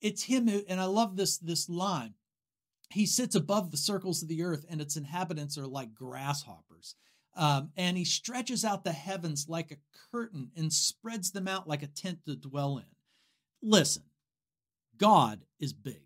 it's 0.00 0.24
him 0.24 0.48
who, 0.48 0.62
and 0.68 0.80
i 0.80 0.84
love 0.84 1.16
this 1.16 1.38
this 1.38 1.68
line 1.68 2.14
he 2.92 3.06
sits 3.06 3.34
above 3.34 3.70
the 3.70 3.76
circles 3.76 4.22
of 4.22 4.28
the 4.28 4.42
earth 4.42 4.64
and 4.68 4.80
its 4.80 4.96
inhabitants 4.96 5.58
are 5.58 5.66
like 5.66 5.94
grasshoppers 5.94 6.94
um, 7.34 7.70
and 7.76 7.96
he 7.96 8.04
stretches 8.04 8.64
out 8.64 8.84
the 8.84 8.92
heavens 8.92 9.46
like 9.48 9.70
a 9.70 10.08
curtain 10.10 10.50
and 10.56 10.72
spreads 10.72 11.30
them 11.30 11.48
out 11.48 11.68
like 11.68 11.82
a 11.82 11.86
tent 11.86 12.18
to 12.24 12.36
dwell 12.36 12.78
in 12.78 12.84
listen 13.62 14.04
god 14.98 15.44
is 15.58 15.72
big 15.72 16.02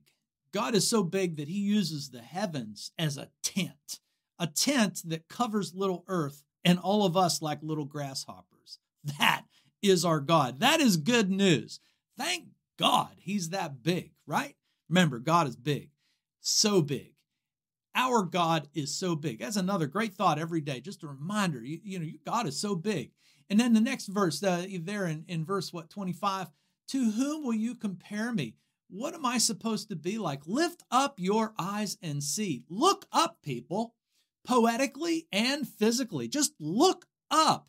god 0.53 0.75
is 0.75 0.89
so 0.89 1.03
big 1.03 1.37
that 1.37 1.49
he 1.49 1.59
uses 1.59 2.11
the 2.11 2.23
heavens 2.23 2.93
as 2.99 3.17
a 3.17 3.29
tent 3.43 4.01
a 4.39 4.47
tent 4.47 5.01
that 5.05 5.29
covers 5.29 5.75
little 5.75 6.05
earth 6.09 6.43
and 6.65 6.79
all 6.79 7.05
of 7.05 7.17
us 7.17 7.41
like 7.41 7.61
little 7.63 7.85
grasshoppers. 7.85 8.79
That 9.19 9.43
is 9.83 10.05
our 10.05 10.19
God. 10.19 10.59
That 10.59 10.81
is 10.81 10.97
good 10.97 11.31
news. 11.31 11.79
Thank 12.19 12.47
God 12.77 13.11
he's 13.19 13.51
that 13.51 13.85
big, 13.85 14.11
right? 14.27 14.57
Remember, 14.89 15.21
God 15.21 15.47
is 15.47 15.55
big, 15.55 15.91
so 16.47 16.83
big. 16.83 17.13
Our 17.95 18.23
God 18.25 18.69
is 18.75 18.97
so 18.97 19.17
big. 19.17 19.39
That's 19.39 19.57
another 19.57 19.87
great 19.87 20.15
thought 20.15 20.39
every 20.39 20.61
day. 20.61 20.81
Just 20.81 21.03
a 21.03 21.09
reminder, 21.09 21.63
you, 21.63 21.81
you 21.83 21.99
know, 21.99 22.07
God 22.27 22.47
is 22.47 22.61
so 22.61 22.75
big. 22.75 23.11
And 23.49 23.59
then 23.59 23.73
the 23.73 23.81
next 23.81 24.07
verse, 24.07 24.43
uh, 24.43 24.67
there 24.81 25.07
in, 25.07 25.25
in 25.29 25.45
verse 25.45 25.73
what, 25.73 25.89
25, 25.89 26.49
to 26.89 27.11
whom 27.11 27.45
will 27.45 27.55
you 27.55 27.75
compare 27.75 28.33
me? 28.33 28.55
What 28.89 29.15
am 29.15 29.25
I 29.25 29.39
supposed 29.39 29.89
to 29.89 29.97
be 29.97 30.19
like? 30.19 30.47
Lift 30.47 30.83
up 30.91 31.15
your 31.19 31.55
eyes 31.59 31.97
and 32.03 32.23
see. 32.23 32.65
Look 32.69 33.07
up, 33.13 33.39
people, 33.43 33.95
poetically 34.47 35.27
and 35.33 35.67
physically. 35.67 36.29
Just 36.29 36.55
look 36.61 37.07
up. 37.31 37.67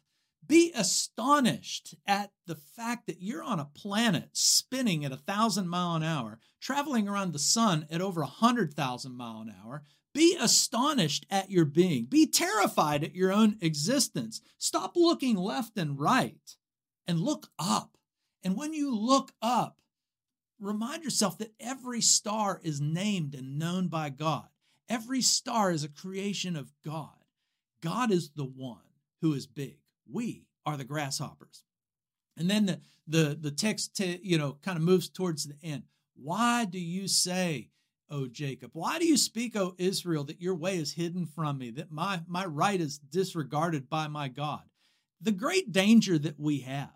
Be 0.47 0.71
astonished 0.73 1.95
at 2.05 2.31
the 2.45 2.55
fact 2.55 3.07
that 3.07 3.21
you're 3.21 3.43
on 3.43 3.59
a 3.59 3.65
planet 3.65 4.29
spinning 4.31 5.03
at 5.03 5.11
a 5.11 5.17
thousand 5.17 5.67
mile 5.67 5.95
an 5.95 6.03
hour, 6.03 6.39
traveling 6.61 7.07
around 7.07 7.33
the 7.33 7.39
sun 7.39 7.85
at 7.91 8.01
over 8.01 8.21
a 8.21 8.27
hundred 8.27 8.73
thousand 8.73 9.15
mile 9.17 9.41
an 9.41 9.53
hour. 9.61 9.83
Be 10.13 10.37
astonished 10.39 11.25
at 11.29 11.51
your 11.51 11.65
being. 11.65 12.05
Be 12.05 12.25
terrified 12.25 13.03
at 13.03 13.13
your 13.13 13.31
own 13.31 13.57
existence. 13.61 14.41
Stop 14.57 14.93
looking 14.95 15.35
left 15.35 15.77
and 15.77 15.99
right 15.99 16.55
and 17.05 17.19
look 17.19 17.49
up. 17.59 17.97
And 18.43 18.55
when 18.55 18.73
you 18.73 18.95
look 18.95 19.33
up, 19.41 19.81
remind 20.59 21.03
yourself 21.03 21.37
that 21.39 21.53
every 21.59 22.01
star 22.01 22.61
is 22.63 22.79
named 22.79 23.35
and 23.35 23.59
known 23.59 23.89
by 23.89 24.09
God. 24.09 24.47
Every 24.87 25.21
star 25.21 25.71
is 25.71 25.83
a 25.83 25.89
creation 25.89 26.55
of 26.55 26.71
God. 26.85 27.09
God 27.81 28.11
is 28.11 28.29
the 28.29 28.45
one 28.45 28.79
who 29.21 29.33
is 29.33 29.45
big. 29.45 29.77
We 30.11 30.45
are 30.65 30.77
the 30.77 30.83
grasshoppers. 30.83 31.63
And 32.37 32.49
then 32.49 32.65
the 32.65 32.81
the 33.07 33.37
the 33.39 33.51
text 33.51 33.95
t- 33.95 34.19
you 34.21 34.37
know 34.37 34.57
kind 34.61 34.77
of 34.77 34.83
moves 34.83 35.09
towards 35.09 35.45
the 35.45 35.55
end. 35.63 35.83
Why 36.15 36.65
do 36.65 36.79
you 36.79 37.07
say, 37.07 37.69
O 38.09 38.27
Jacob? 38.27 38.71
Why 38.73 38.99
do 38.99 39.05
you 39.05 39.17
speak, 39.17 39.55
O 39.55 39.75
Israel, 39.77 40.23
that 40.25 40.41
your 40.41 40.55
way 40.55 40.77
is 40.77 40.93
hidden 40.93 41.25
from 41.25 41.57
me, 41.57 41.71
that 41.71 41.91
my 41.91 42.21
my 42.27 42.45
right 42.45 42.79
is 42.79 42.97
disregarded 42.97 43.89
by 43.89 44.07
my 44.07 44.27
God? 44.27 44.63
The 45.21 45.31
great 45.31 45.71
danger 45.71 46.19
that 46.19 46.39
we 46.39 46.59
have 46.59 46.91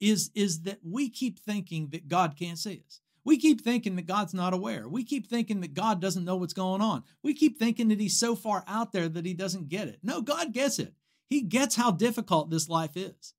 is 0.00 0.30
is 0.34 0.62
that 0.62 0.78
we 0.82 1.10
keep 1.10 1.38
thinking 1.38 1.88
that 1.90 2.08
God 2.08 2.36
can't 2.38 2.58
see 2.58 2.82
us. 2.86 3.00
We 3.24 3.38
keep 3.38 3.60
thinking 3.60 3.96
that 3.96 4.06
God's 4.06 4.34
not 4.34 4.52
aware. 4.52 4.88
We 4.88 5.04
keep 5.04 5.28
thinking 5.28 5.60
that 5.60 5.74
God 5.74 6.00
doesn't 6.00 6.24
know 6.24 6.36
what's 6.36 6.54
going 6.54 6.80
on. 6.80 7.04
We 7.22 7.34
keep 7.34 7.58
thinking 7.58 7.88
that 7.88 8.00
he's 8.00 8.18
so 8.18 8.34
far 8.34 8.64
out 8.66 8.92
there 8.92 9.08
that 9.08 9.24
he 9.24 9.34
doesn't 9.34 9.68
get 9.68 9.86
it. 9.86 10.00
No, 10.02 10.20
God 10.20 10.52
gets 10.52 10.78
it. 10.78 10.94
He 11.32 11.40
gets 11.40 11.76
how 11.76 11.92
difficult 11.92 12.50
this 12.50 12.68
life 12.68 12.94
is. 12.94 13.32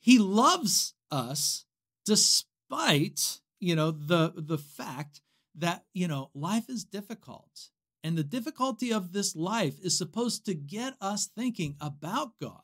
He 0.00 0.18
loves 0.18 0.92
us 1.10 1.64
despite, 2.04 3.40
you 3.58 3.74
know, 3.74 3.90
the 3.90 4.34
the 4.36 4.58
fact 4.58 5.22
that, 5.54 5.86
you 5.94 6.08
know, 6.08 6.30
life 6.34 6.68
is 6.68 6.84
difficult. 6.84 7.70
And 8.04 8.18
the 8.18 8.22
difficulty 8.22 8.92
of 8.92 9.12
this 9.12 9.34
life 9.34 9.80
is 9.82 9.96
supposed 9.96 10.44
to 10.44 10.54
get 10.54 10.92
us 11.00 11.26
thinking 11.26 11.74
about 11.80 12.38
God. 12.38 12.60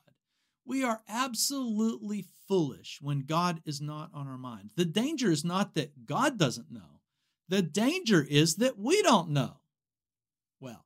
We 0.67 0.83
are 0.83 1.01
absolutely 1.09 2.27
foolish 2.47 2.99
when 3.01 3.21
God 3.21 3.63
is 3.65 3.81
not 3.81 4.11
on 4.13 4.27
our 4.27 4.37
mind. 4.37 4.69
The 4.75 4.85
danger 4.85 5.31
is 5.31 5.43
not 5.43 5.73
that 5.73 6.05
God 6.05 6.37
doesn't 6.37 6.71
know, 6.71 7.01
the 7.47 7.63
danger 7.63 8.23
is 8.23 8.57
that 8.57 8.77
we 8.77 9.01
don't 9.01 9.31
know. 9.31 9.61
Well, 10.59 10.85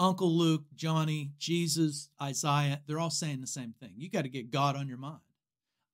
Uncle 0.00 0.34
Luke, 0.34 0.64
Johnny, 0.74 1.30
Jesus, 1.38 2.08
Isaiah, 2.20 2.80
they're 2.86 2.98
all 2.98 3.10
saying 3.10 3.42
the 3.42 3.46
same 3.46 3.74
thing. 3.78 3.92
You 3.98 4.08
got 4.08 4.22
to 4.22 4.30
get 4.30 4.50
God 4.50 4.74
on 4.74 4.88
your 4.88 4.96
mind. 4.96 5.20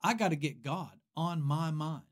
I 0.00 0.14
got 0.14 0.28
to 0.28 0.36
get 0.36 0.62
God 0.62 0.92
on 1.16 1.42
my 1.42 1.72
mind. 1.72 2.04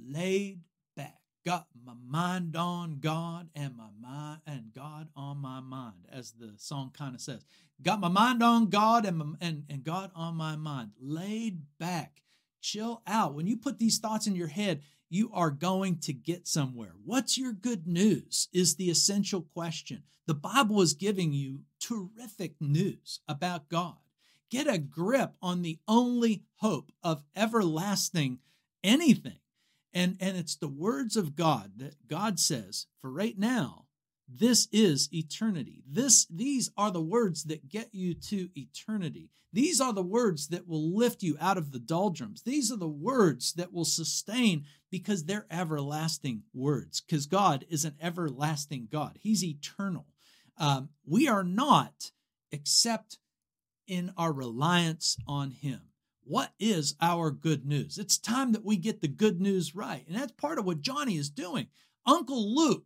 Laid 0.00 0.60
back. 0.96 1.18
Got 1.44 1.66
my 1.84 1.94
mind 2.06 2.54
on 2.54 2.98
God 3.00 3.48
and 3.56 3.76
my 3.76 3.88
mind 4.00 4.42
and 4.46 4.72
God 4.72 5.08
on 5.16 5.38
my 5.38 5.58
mind, 5.58 6.06
as 6.12 6.30
the 6.30 6.52
song 6.58 6.92
kind 6.96 7.16
of 7.16 7.20
says. 7.20 7.44
Got 7.82 7.98
my 7.98 8.08
mind 8.08 8.40
on 8.40 8.70
God 8.70 9.04
and, 9.04 9.18
my, 9.18 9.24
and, 9.40 9.64
and 9.68 9.82
God 9.82 10.12
on 10.14 10.36
my 10.36 10.54
mind. 10.54 10.92
Laid 11.00 11.62
back. 11.80 12.22
Chill 12.60 13.02
out. 13.08 13.34
When 13.34 13.48
you 13.48 13.56
put 13.56 13.80
these 13.80 13.98
thoughts 13.98 14.28
in 14.28 14.36
your 14.36 14.46
head, 14.46 14.82
you 15.10 15.30
are 15.34 15.50
going 15.50 15.98
to 15.98 16.12
get 16.12 16.48
somewhere. 16.48 16.94
What's 17.04 17.36
your 17.36 17.52
good 17.52 17.86
news? 17.86 18.48
Is 18.52 18.76
the 18.76 18.88
essential 18.88 19.42
question. 19.42 20.04
The 20.26 20.34
Bible 20.34 20.80
is 20.80 20.94
giving 20.94 21.32
you 21.32 21.60
terrific 21.80 22.54
news 22.60 23.20
about 23.28 23.68
God. 23.68 23.96
Get 24.50 24.66
a 24.66 24.78
grip 24.78 25.32
on 25.42 25.62
the 25.62 25.80
only 25.86 26.44
hope 26.56 26.92
of 27.02 27.24
everlasting 27.36 28.38
anything. 28.82 29.38
And, 29.92 30.16
and 30.20 30.36
it's 30.36 30.54
the 30.56 30.68
words 30.68 31.16
of 31.16 31.34
God 31.34 31.72
that 31.78 32.06
God 32.06 32.38
says, 32.38 32.86
for 33.00 33.10
right 33.10 33.36
now, 33.36 33.86
this 34.32 34.68
is 34.70 35.08
eternity. 35.12 35.82
This, 35.88 36.26
these 36.26 36.70
are 36.76 36.90
the 36.90 37.00
words 37.00 37.44
that 37.44 37.68
get 37.68 37.88
you 37.92 38.14
to 38.14 38.48
eternity. 38.54 39.30
These 39.52 39.80
are 39.80 39.92
the 39.92 40.02
words 40.02 40.48
that 40.48 40.68
will 40.68 40.94
lift 40.96 41.22
you 41.22 41.36
out 41.40 41.58
of 41.58 41.72
the 41.72 41.80
doldrums. 41.80 42.42
These 42.42 42.70
are 42.70 42.76
the 42.76 42.88
words 42.88 43.52
that 43.54 43.72
will 43.72 43.84
sustain 43.84 44.64
because 44.90 45.24
they're 45.24 45.46
everlasting 45.50 46.42
words, 46.54 47.00
because 47.00 47.26
God 47.26 47.64
is 47.68 47.84
an 47.84 47.96
everlasting 48.00 48.88
God. 48.90 49.18
He's 49.20 49.42
eternal. 49.42 50.06
Um, 50.56 50.90
we 51.04 51.26
are 51.26 51.44
not, 51.44 52.12
except 52.52 53.18
in 53.88 54.12
our 54.16 54.32
reliance 54.32 55.16
on 55.26 55.50
Him. 55.50 55.80
What 56.22 56.52
is 56.60 56.94
our 57.00 57.32
good 57.32 57.66
news? 57.66 57.98
It's 57.98 58.18
time 58.18 58.52
that 58.52 58.64
we 58.64 58.76
get 58.76 59.00
the 59.00 59.08
good 59.08 59.40
news 59.40 59.74
right. 59.74 60.04
And 60.06 60.16
that's 60.16 60.32
part 60.32 60.58
of 60.58 60.64
what 60.64 60.80
Johnny 60.82 61.16
is 61.16 61.30
doing. 61.30 61.66
Uncle 62.06 62.54
Luke 62.54 62.84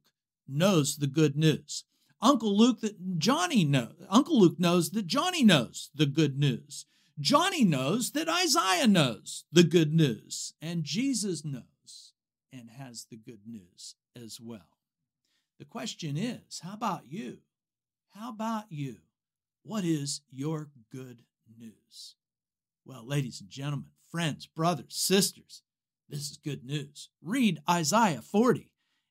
knows 0.49 0.97
the 0.97 1.07
good 1.07 1.37
news. 1.37 1.85
Uncle 2.21 2.57
Luke 2.57 2.81
that 2.81 3.19
Johnny 3.19 3.65
knows. 3.65 3.95
Uncle 4.09 4.41
Luke 4.41 4.59
knows 4.59 4.91
that 4.91 5.07
Johnny 5.07 5.45
knows 5.45 5.91
the 5.95 6.07
good 6.07 6.39
news. 6.39 6.87
Johnny 7.21 7.65
knows 7.65 8.13
that 8.13 8.29
Isaiah 8.29 8.87
knows 8.87 9.45
the 9.53 9.63
good 9.63 9.93
news. 9.93 10.55
And 10.61 10.85
Jesus 10.85 11.45
knows 11.45 12.13
and 12.53 12.71
has 12.71 13.07
the 13.11 13.17
good 13.17 13.41
news 13.47 13.95
as 14.17 14.41
well. 14.41 14.79
The 15.59 15.65
question 15.65 16.17
is, 16.17 16.61
how 16.63 16.75
about 16.75 17.03
you? 17.07 17.39
How 18.11 18.31
about 18.31 18.65
you? 18.71 18.97
What 19.63 19.85
is 19.85 20.23
your 20.31 20.71
good 20.91 21.23
news? 21.59 22.17
Well, 22.85 23.07
ladies 23.07 23.41
and 23.41 23.51
gentlemen, 23.51 23.91
friends, 24.11 24.47
brothers, 24.47 24.95
sisters, 24.97 25.63
this 26.09 26.31
is 26.31 26.37
good 26.37 26.65
news. 26.65 27.09
Read 27.23 27.61
Isaiah 27.69 28.21
40 28.21 28.71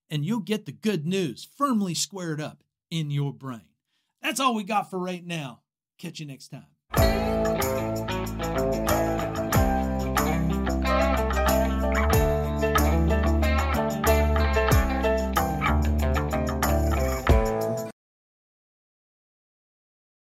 and 0.09 0.25
you'll 0.25 0.39
get 0.39 0.65
the 0.65 0.71
good 0.71 1.05
news 1.05 1.47
firmly 1.57 1.93
squared 1.93 2.41
up 2.41 2.63
in 2.89 3.11
your 3.11 3.33
brain. 3.33 3.67
That's 4.21 4.39
all 4.39 4.55
we 4.55 4.63
got 4.63 4.89
for 4.89 4.99
right 4.99 5.25
now. 5.25 5.61
Catch 5.97 6.19
you 6.19 6.25
next 6.25 6.49
time. 6.49 6.67